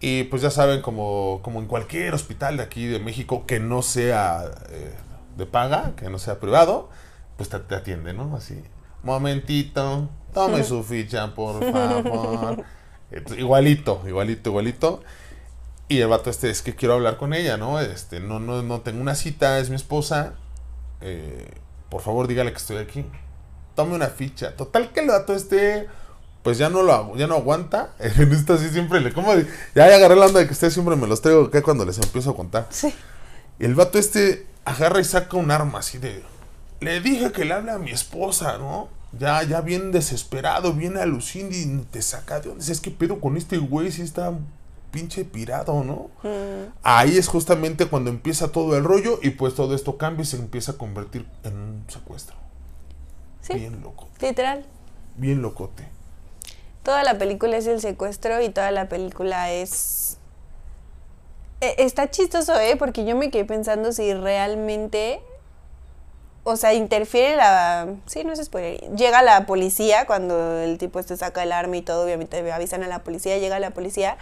Y 0.00 0.24
pues 0.24 0.42
ya 0.42 0.50
saben, 0.50 0.82
como, 0.82 1.40
como 1.42 1.58
en 1.60 1.66
cualquier 1.66 2.14
hospital 2.14 2.58
de 2.58 2.62
aquí 2.62 2.86
de 2.86 2.98
México 2.98 3.44
que 3.46 3.58
no 3.58 3.80
sea 3.82 4.44
eh, 4.70 4.94
de 5.36 5.46
paga, 5.46 5.92
que 5.96 6.08
no 6.10 6.18
sea 6.18 6.40
privado, 6.40 6.88
pues 7.36 7.48
te, 7.48 7.58
te 7.58 7.74
atiende, 7.74 8.12
¿no? 8.12 8.36
Así, 8.36 8.62
momentito, 9.02 10.08
tome 10.34 10.64
su 10.64 10.82
ficha, 10.82 11.34
por 11.34 11.60
favor. 11.72 12.64
Entonces, 13.10 13.38
igualito, 13.38 14.02
igualito, 14.06 14.50
igualito. 14.50 15.02
Y 15.88 16.00
el 16.00 16.08
vato 16.08 16.30
este 16.30 16.50
es 16.50 16.62
que 16.62 16.74
quiero 16.74 16.94
hablar 16.94 17.16
con 17.16 17.32
ella, 17.32 17.56
¿no? 17.56 17.78
Este, 17.80 18.18
no, 18.18 18.40
no, 18.40 18.62
no 18.62 18.80
tengo 18.80 19.00
una 19.00 19.14
cita, 19.14 19.58
es 19.60 19.70
mi 19.70 19.76
esposa. 19.76 20.34
Eh, 21.00 21.48
por 21.88 22.00
favor, 22.00 22.26
dígale 22.26 22.50
que 22.50 22.58
estoy 22.58 22.78
aquí. 22.78 23.06
Tome 23.76 23.94
una 23.94 24.08
ficha. 24.08 24.56
Total 24.56 24.90
que 24.92 25.00
el 25.00 25.08
vato 25.08 25.32
este, 25.34 25.86
pues 26.42 26.58
ya 26.58 26.68
no 26.70 26.82
lo 26.82 27.16
ya 27.16 27.28
no 27.28 27.36
aguanta. 27.36 27.94
En 28.00 28.32
esta 28.32 28.58
sí 28.58 28.68
siempre 28.70 29.00
le 29.00 29.12
como 29.12 29.32
ya 29.74 29.84
agarré 29.84 30.16
la 30.16 30.26
onda 30.26 30.40
de 30.40 30.46
que 30.46 30.52
ustedes 30.52 30.72
siempre 30.72 30.96
me 30.96 31.06
los 31.06 31.22
traigo 31.22 31.44
acá 31.44 31.62
cuando 31.62 31.84
les 31.84 31.98
empiezo 31.98 32.30
a 32.30 32.36
contar. 32.36 32.66
Sí. 32.70 32.92
Y 33.58 33.64
el 33.64 33.74
vato 33.74 33.98
este 33.98 34.46
agarra 34.64 35.00
y 35.00 35.04
saca 35.04 35.36
un 35.36 35.50
arma 35.50 35.78
así 35.80 35.98
de. 35.98 36.22
Le 36.80 37.00
dije 37.00 37.32
que 37.32 37.44
le 37.44 37.54
hable 37.54 37.72
a 37.72 37.78
mi 37.78 37.90
esposa, 37.90 38.58
¿no? 38.58 38.88
Ya, 39.18 39.42
ya 39.44 39.60
bien 39.62 39.92
desesperado, 39.92 40.72
bien 40.74 40.98
alucinado 40.98 41.54
y 41.54 41.84
te 41.90 42.02
saca 42.02 42.40
de 42.40 42.50
onda. 42.50 42.64
Es 42.64 42.80
que 42.80 42.90
pedo 42.90 43.20
con 43.20 43.36
este 43.36 43.56
güey, 43.56 43.90
si 43.90 44.02
está 44.02 44.32
pinche 44.90 45.24
pirado, 45.24 45.84
¿no? 45.84 46.10
Ahí 46.82 47.16
es 47.16 47.28
justamente 47.28 47.86
cuando 47.86 48.10
empieza 48.10 48.48
todo 48.52 48.76
el 48.76 48.84
rollo 48.84 49.18
y 49.22 49.30
pues 49.30 49.54
todo 49.54 49.74
esto 49.74 49.96
cambia 49.96 50.22
y 50.22 50.26
se 50.26 50.36
empieza 50.36 50.72
a 50.72 50.76
convertir 50.76 51.26
en 51.44 51.56
un 51.56 51.84
secuestro. 51.88 52.36
Sí, 53.42 53.54
Bien 53.54 53.80
loco, 53.82 54.08
literal. 54.20 54.66
bien 55.16 55.40
locote. 55.40 55.86
Toda 56.82 57.04
la 57.04 57.16
película 57.18 57.56
es 57.56 57.66
el 57.66 57.80
secuestro 57.80 58.40
y 58.42 58.48
toda 58.50 58.70
la 58.70 58.88
película 58.88 59.50
es... 59.52 60.18
E- 61.60 61.76
Está 61.78 62.10
chistoso, 62.10 62.58
¿eh? 62.58 62.76
Porque 62.76 63.04
yo 63.04 63.16
me 63.16 63.30
quedé 63.30 63.44
pensando 63.44 63.92
si 63.92 64.12
realmente... 64.14 65.20
O 66.48 66.54
sea, 66.56 66.74
interfiere 66.74 67.34
la... 67.34 67.88
Sí, 68.06 68.22
no 68.22 68.32
es 68.32 68.44
spoiler. 68.44 68.78
Llega 68.94 69.20
la 69.22 69.46
policía 69.46 70.06
cuando 70.06 70.58
el 70.60 70.78
tipo 70.78 71.00
este 71.00 71.16
saca 71.16 71.42
el 71.42 71.50
arma 71.50 71.76
y 71.76 71.82
todo, 71.82 72.04
obviamente 72.04 72.52
avisan 72.52 72.84
a 72.84 72.86
la 72.86 73.00
policía, 73.00 73.36
llega 73.38 73.58
la 73.58 73.70
policía. 73.70 74.16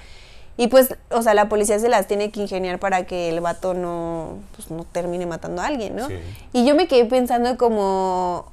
Y 0.57 0.69
pues, 0.69 0.97
o 1.11 1.21
sea, 1.21 1.35
la 1.35 1.51
policía 1.51 1.79
se 1.79 1.91
las 1.91 2.07
tiene 2.07 2.31
que 2.31 2.41
ingeniar 2.41 2.79
para 2.79 3.05
que 3.05 3.29
el 3.29 3.41
vato 3.41 3.75
no, 3.75 4.39
pues, 4.57 4.71
no 4.71 4.85
termine 4.85 5.27
matando 5.27 5.61
a 5.61 5.67
alguien, 5.67 5.97
¿no? 5.97 6.07
Sí. 6.09 6.15
Y 6.55 6.65
yo 6.65 6.75
me 6.75 6.89
quedé 6.89 7.05
pensando 7.05 7.59
como, 7.59 8.47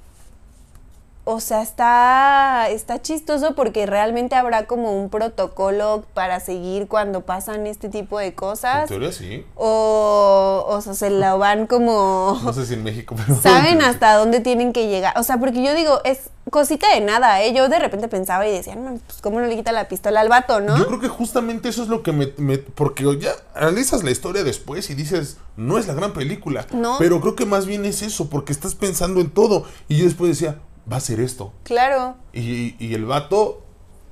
o 1.23 1.39
sea, 1.39 1.61
está, 1.61 2.67
está 2.69 3.01
chistoso 3.01 3.53
porque 3.55 3.85
realmente 3.85 4.35
habrá 4.35 4.65
como 4.65 4.99
un 4.99 5.09
protocolo 5.09 6.03
para 6.13 6.39
seguir 6.39 6.87
cuando 6.87 7.21
pasan 7.21 7.67
este 7.67 7.89
tipo 7.89 8.17
de 8.17 8.27
En 8.27 8.31
cosas. 8.33 8.87
teoría 8.89 9.11
sí. 9.11 9.45
O, 9.55 10.65
o 10.67 10.81
sea, 10.81 10.93
se 10.95 11.09
lo 11.11 11.37
van 11.37 11.67
como... 11.67 12.39
No 12.43 12.53
sé 12.53 12.65
si 12.65 12.73
en 12.73 12.83
México, 12.83 13.15
pero... 13.15 13.39
Saben 13.41 13.81
hasta 13.81 14.15
dónde 14.15 14.39
tienen 14.39 14.73
que 14.73 14.87
llegar. 14.87 15.17
O 15.17 15.23
sea, 15.23 15.37
porque 15.37 15.61
yo 15.63 15.75
digo, 15.75 16.01
es 16.05 16.29
cosita 16.49 16.87
de 16.93 17.01
nada, 17.01 17.41
¿eh? 17.43 17.53
Yo 17.53 17.69
de 17.69 17.77
repente 17.79 18.07
pensaba 18.07 18.47
y 18.47 18.51
decía, 18.51 18.75
no, 18.75 18.97
pues 19.05 19.21
cómo 19.21 19.39
no 19.39 19.45
le 19.45 19.55
quita 19.55 19.71
la 19.71 19.87
pistola 19.87 20.21
al 20.21 20.27
vato, 20.29 20.59
¿no? 20.59 20.75
Yo 20.77 20.87
creo 20.87 20.99
que 20.99 21.07
justamente 21.07 21.69
eso 21.69 21.83
es 21.83 21.87
lo 21.89 22.01
que 22.03 22.11
me, 22.13 22.33
me- 22.37 22.57
Porque 22.57 23.03
ya 23.19 23.31
analizas 23.53 24.03
la 24.03 24.11
historia 24.11 24.43
después 24.43 24.89
y 24.89 24.95
dices, 24.95 25.37
no 25.55 25.77
es 25.77 25.87
la 25.87 25.93
gran 25.93 26.13
película. 26.13 26.65
No. 26.73 26.95
Pero 26.97 27.21
creo 27.21 27.35
que 27.35 27.45
más 27.45 27.65
bien 27.67 27.85
es 27.85 28.01
eso, 28.01 28.29
porque 28.29 28.51
estás 28.51 28.73
pensando 28.75 29.21
en 29.21 29.29
todo. 29.29 29.65
Y 29.87 29.97
yo 29.97 30.05
después 30.05 30.29
decía, 30.31 30.57
va 30.89 30.97
a 30.97 31.01
ser 31.01 31.19
esto. 31.19 31.51
Claro. 31.63 32.15
Y, 32.33 32.75
y 32.79 32.93
el 32.93 33.05
vato 33.05 33.61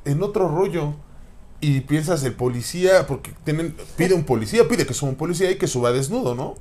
en 0.05 0.23
otro 0.23 0.47
rollo. 0.47 0.93
Y 1.61 1.81
piensas, 1.81 2.23
el 2.23 2.33
policía, 2.33 3.05
porque 3.05 3.33
tienen, 3.43 3.75
pide 3.97 4.13
un 4.13 4.23
policía, 4.23 4.67
pide 4.67 4.85
que 4.85 4.93
suba 4.93 5.09
un 5.11 5.17
policía 5.17 5.51
y 5.51 5.57
que 5.57 5.67
suba 5.67 5.91
desnudo, 5.91 6.33
¿no? 6.33 6.55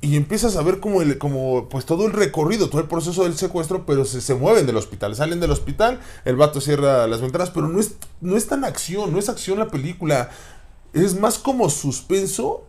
Y 0.00 0.16
empiezas 0.16 0.56
a 0.56 0.62
ver 0.62 0.80
como, 0.80 1.02
el, 1.02 1.18
como 1.18 1.68
pues 1.68 1.84
todo 1.84 2.06
el 2.06 2.12
recorrido, 2.12 2.70
todo 2.70 2.80
el 2.80 2.86
proceso 2.88 3.24
del 3.24 3.36
secuestro, 3.36 3.84
pero 3.84 4.04
se, 4.04 4.20
se 4.20 4.34
mueven 4.34 4.66
del 4.66 4.76
hospital, 4.76 5.14
salen 5.14 5.40
del 5.40 5.50
hospital, 5.50 6.00
el 6.24 6.36
vato 6.36 6.60
cierra 6.60 7.06
las 7.06 7.20
ventanas, 7.20 7.50
pero 7.50 7.68
no 7.68 7.80
es, 7.80 7.96
no 8.20 8.36
es 8.36 8.46
tan 8.46 8.64
acción, 8.64 9.12
no 9.12 9.18
es 9.18 9.28
acción 9.28 9.58
la 9.58 9.68
película. 9.68 10.30
Es 10.94 11.18
más 11.18 11.38
como 11.38 11.68
suspenso 11.68 12.64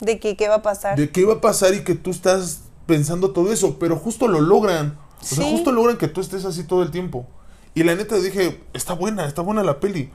De 0.00 0.18
que 0.18 0.36
qué 0.36 0.48
va 0.48 0.56
a 0.56 0.62
pasar. 0.62 0.96
de 0.96 1.10
qué 1.10 1.24
va 1.24 1.34
a 1.34 1.40
pasar 1.40 1.74
y 1.74 1.84
que 1.84 1.94
tú 1.94 2.10
estás 2.10 2.62
pensando 2.86 3.30
todo 3.30 3.52
eso, 3.52 3.78
pero 3.78 3.96
justo 3.96 4.26
lo 4.26 4.40
logran. 4.40 4.98
O 5.20 5.24
sea, 5.24 5.44
Sí. 5.44 5.50
justo 5.52 5.72
logran 5.72 5.96
que 5.96 6.08
tú 6.08 6.20
estés 6.20 6.44
así 6.44 6.64
todo 6.64 6.82
el 6.82 6.90
tiempo. 6.90 7.26
Y 7.74 7.82
la 7.84 7.94
neta 7.94 8.16
dije, 8.16 8.60
está 8.72 8.92
buena, 8.94 9.26
está 9.26 9.42
buena 9.42 9.62
la 9.62 9.78
peli. 9.80 10.10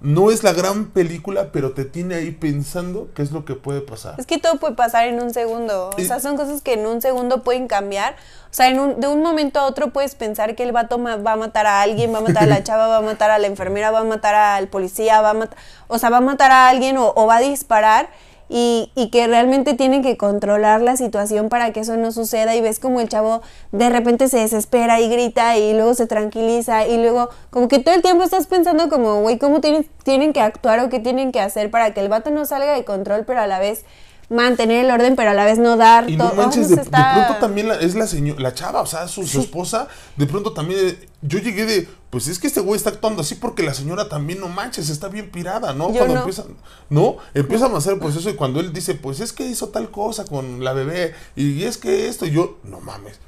No 0.00 0.30
es 0.30 0.42
la 0.42 0.52
gran 0.52 0.86
película, 0.86 1.50
pero 1.50 1.72
te 1.72 1.86
tiene 1.86 2.16
ahí 2.16 2.30
pensando 2.30 3.08
qué 3.14 3.22
es 3.22 3.30
lo 3.30 3.46
que 3.46 3.54
puede 3.54 3.80
pasar. 3.80 4.16
Es 4.18 4.26
que 4.26 4.36
todo 4.38 4.56
puede 4.58 4.74
pasar 4.74 5.06
en 5.08 5.22
un 5.22 5.32
segundo. 5.32 5.90
O 5.96 6.00
sea, 6.02 6.20
son 6.20 6.36
cosas 6.36 6.60
que 6.60 6.74
en 6.74 6.86
un 6.86 7.00
segundo 7.00 7.42
pueden 7.42 7.68
cambiar. 7.68 8.14
O 8.50 8.52
sea, 8.54 8.68
en 8.68 8.80
un- 8.80 9.00
de 9.00 9.06
un 9.08 9.22
momento 9.22 9.60
a 9.60 9.64
otro 9.66 9.92
puedes 9.94 10.14
pensar 10.14 10.56
que 10.56 10.62
el 10.62 10.72
vato 10.72 11.02
va 11.02 11.32
a 11.32 11.36
matar 11.36 11.66
a 11.66 11.80
alguien, 11.80 12.12
va 12.12 12.18
a 12.18 12.22
matar 12.22 12.42
a 12.42 12.46
la 12.46 12.62
chava, 12.64 12.86
va 12.86 12.98
a 12.98 13.02
matar 13.02 13.30
a 13.30 13.38
la 13.38 13.46
enfermera, 13.46 13.90
va 13.92 14.00
a 14.00 14.04
matar 14.04 14.34
al 14.34 14.68
policía, 14.68 15.22
va 15.22 15.30
a 15.30 15.34
matar. 15.34 15.56
O 15.88 15.96
sea, 15.98 16.10
va 16.10 16.18
a 16.18 16.22
matar 16.22 16.50
a 16.50 16.68
alguien 16.68 16.98
o, 16.98 17.12
o 17.16 17.26
va 17.26 17.36
a 17.36 17.40
disparar. 17.40 18.10
Y, 18.48 18.92
y 18.94 19.10
que 19.10 19.26
realmente 19.26 19.74
tienen 19.74 20.02
que 20.02 20.16
controlar 20.16 20.82
la 20.82 20.96
situación 20.96 21.48
para 21.48 21.72
que 21.72 21.80
eso 21.80 21.96
no 21.96 22.12
suceda. 22.12 22.54
Y 22.54 22.60
ves 22.60 22.78
como 22.78 23.00
el 23.00 23.08
chavo 23.08 23.42
de 23.72 23.90
repente 23.90 24.28
se 24.28 24.38
desespera 24.38 25.00
y 25.00 25.08
grita 25.08 25.56
y 25.56 25.72
luego 25.72 25.94
se 25.94 26.06
tranquiliza. 26.06 26.86
Y 26.86 26.98
luego, 26.98 27.30
como 27.50 27.68
que 27.68 27.78
todo 27.78 27.94
el 27.94 28.02
tiempo 28.02 28.22
estás 28.22 28.46
pensando, 28.46 28.88
como, 28.88 29.22
güey, 29.22 29.38
¿cómo 29.38 29.60
tienen, 29.60 29.88
tienen 30.02 30.32
que 30.32 30.40
actuar 30.40 30.80
o 30.80 30.88
qué 30.88 31.00
tienen 31.00 31.32
que 31.32 31.40
hacer 31.40 31.70
para 31.70 31.94
que 31.94 32.00
el 32.00 32.08
vato 32.08 32.30
no 32.30 32.44
salga 32.46 32.74
de 32.74 32.84
control, 32.84 33.24
pero 33.24 33.40
a 33.40 33.46
la 33.46 33.58
vez 33.58 33.84
mantener 34.30 34.84
el 34.84 34.90
orden, 34.90 35.16
pero 35.16 35.30
a 35.30 35.34
la 35.34 35.44
vez 35.44 35.58
no 35.58 35.76
dar 35.76 36.08
Y 36.08 36.16
no 36.16 36.28
todo. 36.30 36.36
manches, 36.36 36.68
de, 36.70 36.76
pronto 36.76 37.36
también 37.40 37.68
la- 37.68 37.76
es 37.80 37.94
la 37.94 38.06
señora, 38.06 38.40
la 38.40 38.54
chava, 38.54 38.80
o 38.80 38.86
sea, 38.86 39.06
su, 39.08 39.26
su 39.26 39.40
esposa, 39.40 39.88
de 40.16 40.26
pronto 40.26 40.52
también, 40.52 40.80
eh, 40.88 41.08
yo 41.22 41.38
llegué 41.38 41.66
de, 41.66 41.88
pues 42.10 42.28
es 42.28 42.38
que 42.38 42.46
este 42.46 42.60
güey 42.60 42.76
está 42.76 42.90
actuando 42.90 43.22
así 43.22 43.34
porque 43.34 43.62
la 43.62 43.74
señora 43.74 44.08
también, 44.08 44.40
no 44.40 44.48
manches, 44.48 44.88
está 44.88 45.08
bien 45.08 45.30
pirada, 45.30 45.72
¿no? 45.74 45.88
Yo 45.90 45.96
cuando 45.98 46.14
no. 46.14 46.20
empiezan, 46.20 46.46
no, 46.88 47.16
empiezan 47.34 47.74
a 47.74 47.78
hacer 47.78 47.94
el 47.94 47.98
proceso 47.98 48.30
y 48.30 48.34
cuando 48.34 48.60
él 48.60 48.72
dice, 48.72 48.94
pues 48.94 49.20
es 49.20 49.32
que 49.32 49.44
hizo 49.46 49.68
tal 49.68 49.90
cosa 49.90 50.24
con 50.24 50.64
la 50.64 50.72
bebé, 50.72 51.14
y 51.36 51.64
es 51.64 51.76
que 51.76 52.08
esto, 52.08 52.24
y 52.26 52.30
yo, 52.30 52.58
no 52.64 52.80
mames. 52.80 53.18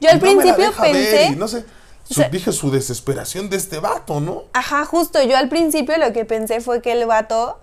Yo 0.00 0.10
al 0.10 0.16
no 0.16 0.20
principio 0.20 0.54
deja 0.66 0.82
ver", 0.82 0.94
pensé- 0.94 1.32
y 1.32 1.36
no 1.36 1.48
sé, 1.48 1.64
su- 2.08 2.22
dije 2.30 2.52
su 2.52 2.70
desesperación 2.70 3.50
de 3.50 3.56
este 3.56 3.80
vato, 3.80 4.20
¿no? 4.20 4.44
Ajá, 4.52 4.84
justo. 4.84 5.20
Yo 5.24 5.36
al 5.36 5.48
principio 5.48 5.96
lo 5.98 6.12
que 6.12 6.24
pensé 6.24 6.60
fue 6.60 6.80
que 6.80 6.92
el 6.92 7.04
vato 7.06 7.58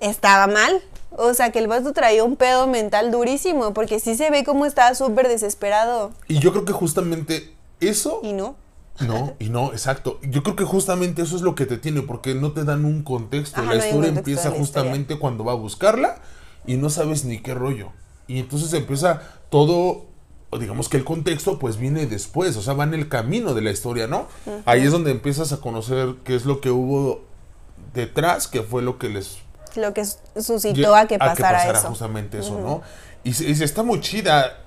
estaba 0.00 0.48
mal. 0.52 0.82
O 1.10 1.34
sea, 1.34 1.50
que 1.50 1.58
el 1.58 1.68
vato 1.68 1.92
traía 1.92 2.24
un 2.24 2.36
pedo 2.36 2.66
mental 2.66 3.10
durísimo, 3.10 3.72
porque 3.72 4.00
sí 4.00 4.16
se 4.16 4.30
ve 4.30 4.44
como 4.44 4.66
estaba 4.66 4.94
súper 4.94 5.28
desesperado. 5.28 6.10
Y 6.28 6.38
yo 6.38 6.52
creo 6.52 6.64
que 6.64 6.72
justamente 6.72 7.54
eso... 7.80 8.20
Y 8.22 8.32
no. 8.32 8.56
No, 9.00 9.34
y 9.38 9.48
no, 9.48 9.72
exacto. 9.72 10.18
Yo 10.22 10.42
creo 10.42 10.56
que 10.56 10.64
justamente 10.64 11.22
eso 11.22 11.36
es 11.36 11.42
lo 11.42 11.54
que 11.54 11.66
te 11.66 11.78
tiene, 11.78 12.02
porque 12.02 12.34
no 12.34 12.52
te 12.52 12.64
dan 12.64 12.84
un 12.84 13.02
contexto. 13.02 13.60
Ajá, 13.60 13.74
la 13.74 13.78
no 13.78 13.84
historia 13.84 14.08
contexto 14.08 14.18
empieza 14.18 14.50
la 14.50 14.56
justamente 14.56 15.18
cuando 15.18 15.44
va 15.44 15.52
a 15.52 15.56
buscarla 15.56 16.20
y 16.66 16.76
no 16.76 16.90
sabes 16.90 17.24
ni 17.24 17.40
qué 17.40 17.54
rollo. 17.54 17.92
Y 18.26 18.40
entonces 18.40 18.72
empieza 18.72 19.22
todo, 19.50 20.06
digamos 20.58 20.88
que 20.88 20.96
el 20.96 21.04
contexto 21.04 21.58
pues 21.58 21.76
viene 21.76 22.06
después, 22.06 22.56
o 22.56 22.62
sea, 22.62 22.74
va 22.74 22.84
en 22.84 22.94
el 22.94 23.08
camino 23.08 23.54
de 23.54 23.62
la 23.62 23.70
historia, 23.70 24.06
¿no? 24.06 24.26
Ahí 24.64 24.82
es 24.82 24.92
donde 24.92 25.12
empiezas 25.12 25.52
a 25.52 25.60
conocer 25.60 26.16
qué 26.24 26.34
es 26.34 26.44
lo 26.44 26.60
que 26.60 26.70
hubo 26.70 27.22
detrás, 27.94 28.48
qué 28.48 28.62
fue 28.62 28.82
lo 28.82 28.98
que 28.98 29.08
les 29.08 29.38
Lo 29.76 29.92
que 29.94 30.04
suscitó 30.04 30.94
a 30.94 31.06
que 31.06 31.18
pasara, 31.18 31.70
eso. 31.70 31.88
justamente 31.88 32.38
eso, 32.38 32.58
¿no? 32.60 32.82
Y, 33.24 33.30
y 33.30 33.62
está 33.62 33.82
muy 33.82 34.00
chida. 34.00 34.58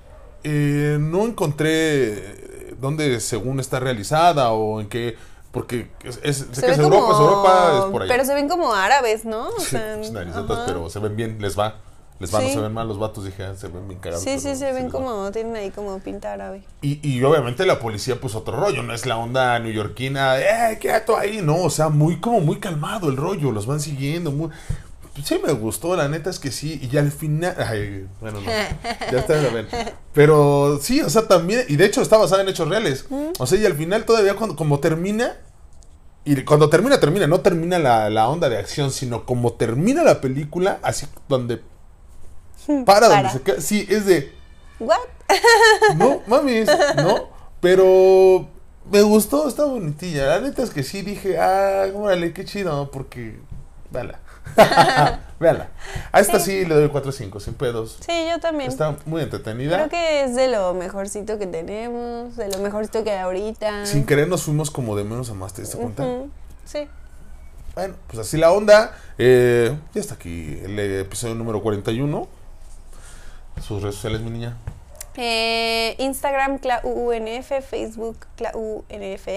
Eh, 0.44 0.96
no 1.00 1.24
encontré 1.26 2.74
dónde 2.80 3.20
según 3.20 3.60
está 3.60 3.78
realizada 3.80 4.52
o 4.52 4.80
en 4.80 4.88
qué, 4.88 5.16
porque 5.52 5.90
es, 6.04 6.18
es- 6.22 6.36
sé 6.52 6.54
Se 6.54 6.66
que 6.66 6.72
es 6.72 6.78
Europa, 6.78 7.12
es 7.12 7.18
Europa, 7.20 7.72
es 7.78 7.84
por 7.92 8.02
allá. 8.02 8.12
Pero 8.12 8.24
se 8.24 8.34
ven 8.34 8.48
como 8.48 8.72
árabes, 8.74 9.24
¿no? 9.24 9.48
O 9.48 9.60
Sí, 9.60 9.66
sea, 9.66 9.96
pues, 9.98 10.10
narizotas, 10.12 10.56
ajá. 10.58 10.66
pero 10.66 10.88
se 10.88 10.98
ven 10.98 11.16
bien, 11.16 11.36
les 11.40 11.58
va. 11.58 11.76
Les 12.20 12.34
va, 12.34 12.40
no 12.40 12.46
Sí. 12.48 12.52
se 12.52 12.60
ven 12.60 12.74
mal 12.74 12.86
los 12.86 12.98
vatos, 12.98 13.24
dije, 13.24 13.42
ah, 13.44 13.54
se 13.56 13.68
ven 13.68 13.88
bien 13.88 13.98
cagados. 13.98 14.22
Sí, 14.22 14.38
sí, 14.38 14.54
se 14.54 14.72
ven 14.72 14.88
va. 14.88 14.90
como, 14.90 15.30
tienen 15.30 15.56
ahí 15.56 15.70
como 15.70 15.98
pinta 16.00 16.34
árabe. 16.34 16.62
Y, 16.82 17.00
y 17.06 17.22
obviamente 17.24 17.64
la 17.64 17.78
policía, 17.78 18.20
pues 18.20 18.34
otro 18.34 18.58
rollo, 18.60 18.82
no 18.82 18.92
es 18.92 19.06
la 19.06 19.16
onda 19.16 19.58
neoyorquina, 19.58 20.38
¡eh, 20.38 20.78
quieto 20.78 21.16
ahí! 21.16 21.40
No, 21.42 21.56
o 21.62 21.70
sea, 21.70 21.88
muy 21.88 22.20
como 22.20 22.40
muy 22.40 22.60
calmado 22.60 23.08
el 23.08 23.16
rollo, 23.16 23.52
los 23.52 23.64
van 23.66 23.80
siguiendo, 23.80 24.30
muy... 24.32 24.50
Sí 25.24 25.40
me 25.44 25.52
gustó, 25.52 25.96
la 25.96 26.08
neta 26.08 26.30
es 26.30 26.38
que 26.38 26.50
sí, 26.50 26.80
y 26.90 26.96
al 26.96 27.10
final... 27.12 27.54
Ay, 27.58 28.06
bueno, 28.20 28.40
no, 28.40 28.46
ya 29.12 29.18
está, 29.18 29.34
a 29.34 29.52
ver. 29.52 29.68
Pero 30.12 30.78
sí, 30.82 31.00
o 31.00 31.10
sea, 31.10 31.28
también, 31.28 31.64
y 31.68 31.76
de 31.76 31.84
hecho 31.86 32.02
está 32.02 32.16
basada 32.16 32.42
en 32.42 32.48
hechos 32.48 32.68
reales. 32.68 33.06
O 33.38 33.46
sea, 33.46 33.58
y 33.58 33.66
al 33.66 33.74
final 33.74 34.04
todavía 34.04 34.34
cuando, 34.34 34.56
como 34.56 34.80
termina, 34.80 35.36
y 36.24 36.42
cuando 36.44 36.68
termina, 36.68 37.00
termina, 37.00 37.26
no 37.26 37.40
termina 37.40 37.78
la, 37.78 38.10
la 38.10 38.28
onda 38.28 38.48
de 38.48 38.58
acción, 38.58 38.90
sino 38.90 39.24
como 39.24 39.54
termina 39.54 40.02
la 40.02 40.20
película, 40.20 40.78
así 40.82 41.06
donde... 41.28 41.62
Para, 42.84 43.08
donde 43.08 43.22
Para. 43.22 43.30
se 43.32 43.42
queda, 43.42 43.60
sí, 43.60 43.86
es 43.88 44.06
de... 44.06 44.32
¿What? 44.78 44.98
No, 45.96 46.22
mames, 46.26 46.68
no. 46.96 47.28
Pero 47.60 48.48
me 48.90 49.02
gustó, 49.02 49.48
está 49.48 49.64
bonitilla. 49.64 50.26
La 50.26 50.40
neta 50.40 50.62
es 50.62 50.70
que 50.70 50.82
sí 50.82 51.02
dije, 51.02 51.38
ah, 51.38 51.86
órale, 51.94 52.32
qué 52.32 52.44
chido, 52.44 52.90
porque. 52.90 53.38
Véala. 53.90 54.18
Véala. 55.40 55.68
A 56.12 56.20
esta 56.20 56.38
sí 56.38 56.66
le 56.66 56.74
doy 56.74 56.88
4 56.88 57.08
o 57.08 57.12
5, 57.12 57.40
sin 57.40 57.54
pedos. 57.54 57.98
Sí, 58.00 58.26
yo 58.28 58.38
también. 58.40 58.70
Está 58.70 58.96
muy 59.06 59.22
entretenida. 59.22 59.76
Creo 59.76 59.88
que 59.88 60.24
es 60.24 60.36
de 60.36 60.48
lo 60.48 60.74
mejorcito 60.74 61.38
que 61.38 61.46
tenemos, 61.46 62.36
de 62.36 62.48
lo 62.48 62.58
mejorcito 62.58 63.02
que 63.04 63.10
hay 63.10 63.20
ahorita. 63.20 63.86
Sin 63.86 64.04
querer 64.04 64.28
nos 64.28 64.42
fuimos 64.42 64.70
como 64.70 64.96
de 64.96 65.04
menos 65.04 65.30
a 65.30 65.34
más, 65.34 65.54
¿te 65.54 65.62
diste 65.62 65.78
cuenta? 65.78 66.04
Sí. 66.64 66.88
Bueno, 67.74 67.94
pues 68.08 68.18
así 68.18 68.36
la 68.36 68.52
onda. 68.52 68.94
Eh, 69.16 69.74
ya 69.94 70.00
está 70.00 70.14
aquí 70.14 70.60
el 70.62 70.78
episodio 70.78 71.34
número 71.34 71.62
41. 71.62 72.28
Sus 73.62 73.82
redes 73.82 73.94
sociales, 73.94 74.20
mi 74.20 74.30
niña. 74.30 74.56
Eh, 75.16 75.96
Instagram, 75.98 76.58
ClauUNF, 76.58 77.50
Facebook, 77.68 78.26
ClauUNF 78.36 79.28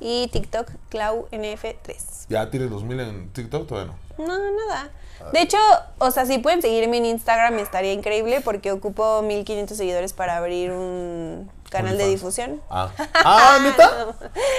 y 0.00 0.28
TikTok, 0.28 0.70
ClauNF3. 0.90 2.26
¿Ya 2.28 2.50
tienes 2.50 2.70
2000 2.70 3.00
en 3.00 3.28
TikTok? 3.30 3.66
Todavía 3.66 3.92
no. 3.92 4.26
No, 4.26 4.38
nada. 4.38 4.90
De 5.32 5.40
hecho, 5.40 5.56
o 5.98 6.10
sea, 6.10 6.26
si 6.26 6.38
pueden 6.38 6.60
seguirme 6.60 6.98
en 6.98 7.06
Instagram 7.06 7.58
estaría 7.58 7.92
increíble 7.92 8.40
porque 8.42 8.72
ocupo 8.72 9.22
1500 9.22 9.76
seguidores 9.76 10.12
para 10.12 10.36
abrir 10.36 10.70
un 10.72 11.50
canal 11.70 11.96
de 11.96 12.08
difusión. 12.08 12.60
Ah, 12.70 12.90
ah 13.14 13.58
¿neta? 13.62 14.14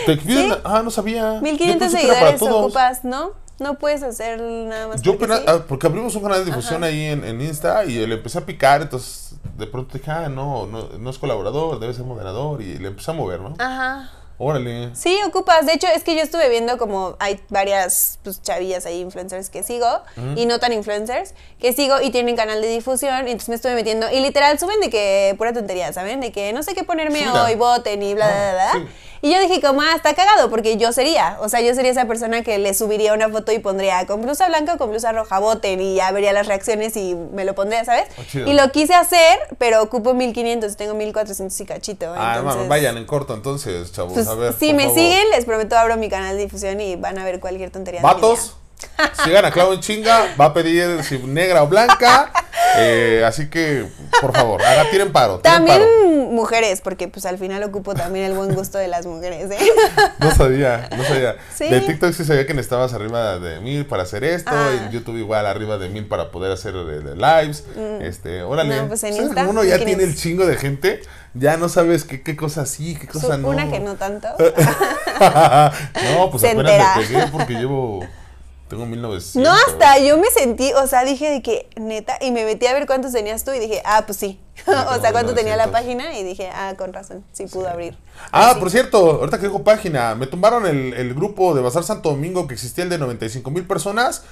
¿Te 0.05 0.17
piden- 0.17 0.59
Ah, 0.63 0.81
no 0.83 0.91
sabía. 0.91 1.35
Yo 1.35 1.41
1500 1.41 1.79
pensé 1.79 1.99
que 1.99 2.11
era 2.11 2.19
para 2.19 2.37
seguidores 2.37 2.63
ocupas, 2.63 3.03
¿no? 3.03 3.31
No 3.59 3.75
puedes 3.75 4.03
hacer 4.03 4.41
nada 4.41 4.87
más. 4.87 5.01
Yo 5.01 5.17
porque 5.17 5.35
sí. 5.35 5.43
ah, 5.47 5.59
porque 5.67 5.87
abrimos 5.87 6.13
un 6.15 6.23
canal 6.23 6.39
de 6.39 6.45
difusión 6.45 6.83
ahí 6.83 7.05
en, 7.05 7.23
en 7.23 7.39
Insta 7.41 7.85
y 7.85 8.05
le 8.05 8.15
empecé 8.15 8.39
a 8.39 8.45
picar, 8.45 8.81
entonces 8.81 9.35
de 9.57 9.67
pronto 9.67 9.97
dije, 9.97 10.11
ah, 10.11 10.27
no, 10.27 10.65
no, 10.65 10.89
no 10.97 11.09
es 11.09 11.17
colaborador, 11.17 11.79
debe 11.79 11.93
ser 11.93 12.03
moderador 12.03 12.61
y 12.61 12.77
le 12.77 12.89
empecé 12.89 13.11
a 13.11 13.13
mover, 13.13 13.39
¿no? 13.39 13.53
Ajá. 13.59 14.09
Órale. 14.37 14.93
Sí, 14.95 15.17
ocupas. 15.25 15.65
De 15.65 15.73
hecho, 15.73 15.87
es 15.87 16.03
que 16.03 16.15
yo 16.15 16.21
estuve 16.21 16.49
viendo 16.49 16.77
como 16.77 17.15
hay 17.19 17.39
varias 17.49 18.19
pues, 18.23 18.41
chavillas 18.41 18.85
ahí, 18.85 18.99
influencers 18.99 19.49
que 19.49 19.63
sigo, 19.63 19.87
y 20.35 20.45
no 20.45 20.59
tan 20.59 20.73
influencers, 20.73 21.33
que 21.59 21.73
sigo 21.73 22.01
y 22.01 22.09
tienen 22.09 22.35
canal 22.35 22.61
de 22.61 22.67
difusión, 22.67 23.27
y 23.27 23.31
entonces 23.31 23.49
me 23.49 23.55
estuve 23.55 23.75
metiendo. 23.75 24.11
Y 24.11 24.19
literal 24.19 24.59
suben 24.59 24.79
de 24.81 24.89
que 24.89 25.35
pura 25.37 25.53
tontería, 25.53 25.93
¿saben? 25.93 26.19
De 26.19 26.31
que 26.31 26.51
no 26.51 26.63
sé 26.63 26.73
qué 26.73 26.83
ponerme 26.83 27.19
mira. 27.19 27.43
hoy, 27.45 27.55
voten 27.55 28.03
y 28.03 28.13
bla, 28.13 28.27
bla, 28.27 28.51
bla. 28.51 28.71
bla. 28.71 28.85
sí. 28.85 29.04
Y 29.25 29.33
yo 29.33 29.39
dije, 29.39 29.59
como, 29.59 29.81
ah, 29.81 29.95
está 29.95 30.13
cagado, 30.13 30.51
porque 30.51 30.77
yo 30.77 30.91
sería. 30.91 31.39
O 31.41 31.49
sea, 31.49 31.59
yo 31.59 31.73
sería 31.73 31.89
esa 31.89 32.05
persona 32.05 32.43
que 32.43 32.59
le 32.59 32.75
subiría 32.75 33.11
una 33.11 33.27
foto 33.27 33.51
y 33.51 33.57
pondría 33.57 34.05
con 34.05 34.21
blusa 34.21 34.47
blanca 34.49 34.75
o 34.75 34.77
con 34.77 34.91
blusa 34.91 35.13
roja, 35.13 35.39
voten, 35.39 35.81
y 35.81 35.95
ya 35.95 36.11
vería 36.11 36.31
las 36.31 36.45
reacciones 36.45 36.95
y 36.95 37.15
me 37.15 37.43
lo 37.43 37.55
pondría, 37.55 37.83
¿sabes? 37.83 38.05
Chido. 38.29 38.47
y 38.47 38.53
lo 38.53 38.71
quise 38.71 38.93
hacer, 38.93 39.39
pero 39.57 39.81
ocupo 39.81 40.13
1500 40.13 40.71
y 40.71 40.75
tengo 40.75 40.93
1400 40.93 41.59
y 41.59 41.65
cachito. 41.65 42.05
Ah, 42.15 42.35
entonces... 42.35 42.43
bueno, 42.43 42.69
vayan 42.69 42.97
en 42.99 43.05
corto 43.07 43.33
entonces, 43.33 43.91
chavos. 43.91 44.13
Pues, 44.13 44.27
a 44.27 44.35
ver. 44.35 44.53
si 44.53 44.73
me 44.73 44.83
favor. 44.83 44.99
siguen, 44.99 45.29
les 45.31 45.45
prometo 45.45 45.75
abro 45.75 45.97
mi 45.97 46.07
canal 46.07 46.37
de 46.37 46.43
difusión 46.43 46.79
y 46.79 46.95
van 46.95 47.17
a 47.17 47.25
ver 47.25 47.39
cualquier 47.39 47.71
tontería. 47.71 48.03
Vatos, 48.03 48.57
sigan 49.23 49.45
a 49.45 49.51
Clau 49.51 49.73
en 49.73 49.79
chinga, 49.79 50.35
va 50.39 50.45
a 50.45 50.53
pedir 50.53 51.03
si 51.03 51.17
negra 51.19 51.63
o 51.63 51.67
blanca. 51.67 52.31
eh, 52.77 53.23
así 53.25 53.49
que, 53.49 53.85
por 54.21 54.33
favor, 54.33 54.61
haga, 54.61 54.89
tiren 54.91 55.11
paro. 55.11 55.39
Tiren 55.39 55.57
También 55.65 55.79
paro. 55.79 56.31
mujeres, 56.31 56.81
porque 56.81 57.07
pues 57.07 57.25
al 57.25 57.37
final 57.37 57.63
ocupo 57.63 57.93
también 57.93 58.25
el 58.25 58.33
buen 58.33 58.53
gusto 58.53 58.77
de 58.77 58.87
las 58.87 59.05
mujeres. 59.05 59.49
¿eh? 59.51 59.57
No 60.19 60.31
sabía, 60.31 60.89
no 60.95 61.03
sabía. 61.03 61.35
Sí. 61.53 61.69
De 61.69 61.81
TikTok 61.81 62.13
sí 62.13 62.25
sabía 62.25 62.45
que 62.47 62.53
necesitabas 62.53 62.93
arriba 62.93 63.39
de 63.39 63.59
mil 63.61 63.85
para 63.85 64.03
hacer 64.03 64.23
esto. 64.23 64.51
Ah. 64.53 64.71
En 64.85 64.91
YouTube 64.91 65.17
igual 65.17 65.45
arriba 65.45 65.77
de 65.77 65.89
mil 65.89 66.07
para 66.07 66.31
poder 66.31 66.51
hacer 66.51 66.73
eh, 66.75 67.15
lives. 67.15 67.63
Este, 68.01 68.43
órale. 68.43 68.75
No, 68.75 68.87
pues 68.87 69.03
en 69.03 69.13
¿Sabes 69.13 69.27
Insta, 69.27 69.41
cómo 69.45 69.51
Uno 69.51 69.63
ya 69.63 69.77
1500. 69.77 69.85
tiene 69.85 70.03
el 70.03 70.15
chingo 70.17 70.45
de 70.45 70.57
gente. 70.57 71.01
Ya 71.33 71.57
no 71.57 71.67
sabes 71.69 72.05
qué, 72.05 72.21
qué 72.21 72.35
cosa 72.37 72.65
sí, 72.65 72.95
qué 72.99 73.07
cosa 73.07 73.37
no. 73.37 73.49
Una 73.49 73.69
que 73.69 73.79
no 73.81 73.95
tanto. 73.95 74.29
no, 74.39 76.31
pues 76.31 76.41
Se 76.41 76.51
apenas 76.51 76.71
entera. 76.71 76.95
me 76.97 77.03
pegué 77.03 77.27
porque 77.31 77.53
llevo. 77.53 78.05
Tengo 78.67 78.85
1900. 78.85 79.43
No, 79.43 79.51
hasta 79.67 79.99
yo 79.99 80.17
me 80.17 80.27
sentí, 80.31 80.73
o 80.73 80.87
sea, 80.87 81.05
dije 81.05 81.29
de 81.29 81.41
que 81.41 81.69
neta, 81.75 82.17
y 82.19 82.31
me 82.31 82.45
metí 82.45 82.65
a 82.65 82.73
ver 82.73 82.87
cuántos 82.87 83.11
tenías 83.11 83.43
tú 83.43 83.51
y 83.53 83.59
dije, 83.59 83.81
ah, 83.85 84.03
pues 84.05 84.17
sí. 84.17 84.39
o 84.67 84.99
sea, 85.01 85.11
cuánto 85.11 85.35
tenía 85.35 85.55
la 85.55 85.67
1900. 85.67 85.71
página 85.71 86.19
y 86.19 86.23
dije, 86.23 86.49
ah, 86.51 86.73
con 86.77 86.91
razón, 86.91 87.23
sí 87.31 87.45
pudo 87.45 87.67
abrir. 87.67 87.95
Ah, 88.31 88.55
por 88.59 88.71
cierto, 88.71 88.97
ahorita 88.97 89.37
que 89.37 89.47
dijo 89.47 89.63
página, 89.63 90.15
me 90.15 90.25
tumbaron 90.25 90.65
el, 90.65 90.93
el 90.93 91.13
grupo 91.13 91.53
de 91.53 91.61
Bazar 91.61 91.83
Santo 91.83 92.09
Domingo 92.09 92.47
que 92.47 92.55
existía 92.55 92.83
el 92.83 92.89
de 92.89 92.97
95 92.97 93.51
mil 93.51 93.67
personas. 93.67 94.23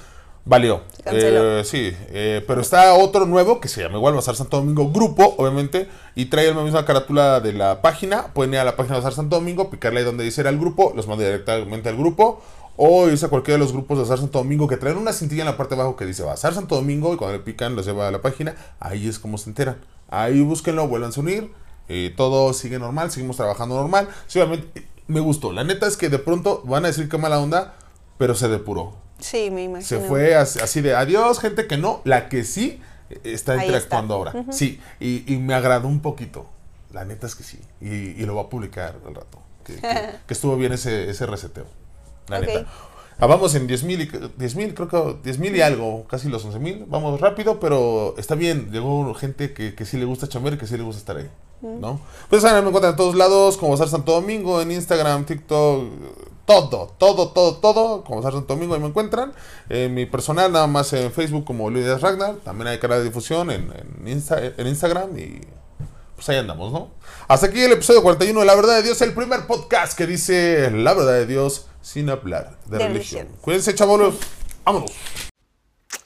Valió. 0.46 0.82
Eh, 1.06 1.62
sí, 1.64 1.96
eh, 2.10 2.44
pero 2.46 2.60
está 2.60 2.92
otro 2.94 3.24
nuevo 3.24 3.60
que 3.60 3.68
se 3.68 3.82
llama 3.82 3.96
igual 3.96 4.14
Bazar 4.14 4.36
Santo 4.36 4.58
Domingo 4.58 4.90
Grupo, 4.90 5.34
obviamente, 5.38 5.88
y 6.14 6.26
trae 6.26 6.52
la 6.52 6.60
misma 6.60 6.84
carátula 6.84 7.40
de 7.40 7.54
la 7.54 7.80
página. 7.80 8.26
Pueden 8.34 8.52
ir 8.52 8.60
a 8.60 8.64
la 8.64 8.76
página 8.76 8.96
de 8.96 9.00
Bazar 9.00 9.14
Santo 9.14 9.36
Domingo, 9.36 9.70
picarle 9.70 10.00
ahí 10.00 10.04
donde 10.04 10.22
dice 10.22 10.42
era 10.42 10.50
el 10.50 10.58
grupo, 10.58 10.92
los 10.94 11.08
manda 11.08 11.24
directamente 11.24 11.88
al 11.88 11.96
grupo. 11.96 12.42
O 12.76 13.08
irse 13.08 13.26
a 13.26 13.28
cualquiera 13.28 13.56
de 13.58 13.64
los 13.64 13.72
grupos 13.72 13.98
de 13.98 14.02
Bazar 14.02 14.18
Santo 14.18 14.38
Domingo 14.38 14.66
que 14.66 14.76
traen 14.76 14.96
una 14.96 15.12
cintilla 15.12 15.42
en 15.42 15.46
la 15.48 15.56
parte 15.56 15.74
de 15.76 15.80
abajo 15.80 15.96
que 15.96 16.06
dice 16.06 16.22
Bazar 16.24 16.54
Santo 16.54 16.74
Domingo 16.74 17.14
y 17.14 17.16
cuando 17.16 17.36
le 17.36 17.42
pican 17.42 17.76
los 17.76 17.86
lleva 17.86 18.08
a 18.08 18.10
la 18.10 18.20
página. 18.20 18.56
Ahí 18.80 19.06
es 19.08 19.18
como 19.18 19.38
se 19.38 19.48
enteran. 19.50 19.76
Ahí 20.08 20.40
búsquenlo, 20.40 20.88
vuelvan 20.88 21.12
a 21.16 21.20
unir. 21.20 21.52
eh, 21.88 22.12
todo 22.16 22.52
sigue 22.52 22.78
normal, 22.78 23.10
seguimos 23.10 23.36
trabajando 23.36 23.74
normal. 23.76 24.08
Sí, 24.26 24.38
obviamente, 24.40 24.80
eh, 24.80 24.86
me 25.06 25.20
gustó. 25.20 25.52
La 25.52 25.64
neta 25.64 25.86
es 25.86 25.96
que 25.96 26.08
de 26.08 26.18
pronto 26.18 26.62
van 26.64 26.84
a 26.84 26.88
decir 26.88 27.08
que 27.08 27.18
mala 27.18 27.38
onda, 27.38 27.74
pero 28.18 28.34
se 28.34 28.48
depuró. 28.48 28.94
Sí, 29.20 29.50
me 29.52 29.64
imagino. 29.64 29.86
Se 29.86 30.00
fue 30.00 30.34
así, 30.34 30.80
de 30.80 30.94
adiós, 30.96 31.38
gente 31.40 31.66
que 31.66 31.76
no, 31.76 32.00
la 32.04 32.28
que 32.28 32.42
sí 32.44 32.80
eh, 33.10 33.20
está 33.24 33.54
interactuando 33.62 34.24
está. 34.26 34.38
ahora. 34.38 34.52
Sí, 34.52 34.80
y, 34.98 35.32
y 35.32 35.36
me 35.38 35.54
agradó 35.54 35.86
un 35.88 36.00
poquito. 36.00 36.46
La 36.92 37.04
neta 37.04 37.26
es 37.26 37.34
que 37.34 37.44
sí. 37.44 37.60
Y, 37.80 37.88
y 38.20 38.26
lo 38.26 38.34
va 38.34 38.42
a 38.42 38.48
publicar 38.48 38.96
al 39.06 39.14
rato. 39.14 39.38
Que, 39.64 39.74
que- 39.76 40.10
que 40.26 40.34
estuvo 40.34 40.56
bien 40.56 40.72
ese, 40.72 41.08
ese 41.10 41.26
reseteo. 41.26 41.66
La 42.28 42.38
Ok. 42.40 42.46
neta. 42.46 42.66
Ah, 43.18 43.26
vamos 43.26 43.54
en 43.54 43.66
10 43.68 43.84
mil, 43.84 44.00
y- 44.00 44.10
10 44.36 44.56
mil, 44.56 44.74
creo 44.74 44.88
que 44.88 45.16
10 45.22 45.38
mil 45.38 45.54
y 45.54 45.60
algo, 45.60 46.04
casi 46.08 46.28
los 46.28 46.44
11 46.44 46.58
mil. 46.58 46.84
Vamos 46.88 47.20
rápido, 47.20 47.60
pero 47.60 48.14
está 48.18 48.34
bien. 48.34 48.70
Llegó 48.72 49.14
gente 49.14 49.52
que, 49.54 49.74
que 49.74 49.84
sí 49.84 49.96
le 49.98 50.04
gusta 50.04 50.28
chambear 50.28 50.54
y 50.54 50.58
que 50.58 50.66
sí 50.66 50.76
le 50.76 50.82
gusta 50.82 50.98
estar 50.98 51.16
ahí. 51.18 51.30
¿No? 51.62 51.98
Pues 52.28 52.42
saben, 52.42 52.62
me 52.62 52.68
encuentran 52.68 52.92
en 52.92 52.96
todos 52.98 53.14
lados, 53.14 53.56
como 53.56 53.70
Bazar 53.72 53.88
Santo 53.88 54.12
Domingo, 54.12 54.60
en 54.60 54.70
Instagram, 54.70 55.24
TikTok, 55.24 55.84
todo, 56.44 56.92
todo, 56.98 57.28
todo, 57.30 57.54
todo, 57.56 58.04
como 58.04 58.16
Bazar 58.20 58.32
Santo 58.34 58.52
Domingo, 58.54 58.74
ahí 58.74 58.80
me 58.80 58.88
encuentran. 58.88 59.32
En 59.70 59.94
mi 59.94 60.04
personal, 60.04 60.52
nada 60.52 60.66
más 60.66 60.92
en 60.92 61.10
Facebook 61.10 61.44
como 61.46 61.70
Luis 61.70 61.86
Ragnar. 62.02 62.34
También 62.44 62.66
hay 62.68 62.78
canal 62.78 62.98
de 62.98 63.04
difusión 63.04 63.50
en, 63.50 63.72
en, 63.72 64.06
Insta- 64.20 64.52
en 64.58 64.66
Instagram 64.66 65.16
y 65.18 65.40
pues 66.24 66.36
ahí 66.36 66.40
andamos, 66.40 66.72
¿no? 66.72 66.90
Hasta 67.28 67.48
aquí 67.48 67.60
el 67.60 67.72
episodio 67.72 68.02
41 68.02 68.40
de 68.40 68.46
La 68.46 68.54
Verdad 68.54 68.76
de 68.76 68.82
Dios, 68.82 69.02
el 69.02 69.12
primer 69.12 69.46
podcast 69.46 69.96
que 69.96 70.06
dice 70.06 70.70
La 70.70 70.94
Verdad 70.94 71.12
de 71.12 71.26
Dios 71.26 71.66
sin 71.82 72.08
hablar 72.08 72.58
de, 72.64 72.78
De 72.78 72.88
religión. 72.88 73.22
religión. 73.24 73.42
Cuídense, 73.42 73.74
chavolos. 73.74 74.14
Vámonos. 74.64 74.90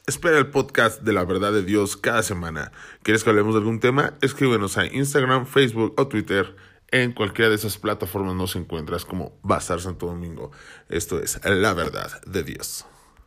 Espera 0.09 0.39
el 0.39 0.51
podcast 0.51 1.03
de 1.03 1.13
la 1.13 1.23
verdad 1.25 1.53
de 1.53 1.63
Dios 1.63 1.97
cada 1.97 2.25
semana. 2.25 2.73
¿Quieres 3.05 3.23
que 3.23 3.31
hablemos 3.31 3.55
de 3.55 3.61
algún 3.61 3.79
tema? 3.79 4.15
Escríbenos 4.21 4.77
a 4.77 4.87
Instagram, 4.87 5.47
Facebook 5.47 5.95
o 5.97 6.09
Twitter. 6.09 6.57
En 6.91 7.13
cualquiera 7.13 7.51
de 7.51 7.55
esas 7.55 7.77
plataformas 7.77 8.35
nos 8.35 8.57
encuentras 8.57 9.05
como 9.05 9.39
Bazar 9.43 9.81
Santo 9.81 10.07
Domingo. 10.07 10.51
Esto 10.89 11.21
es 11.21 11.39
la 11.45 11.75
verdad 11.75 12.11
de 12.27 12.43
Dios. 12.43 12.87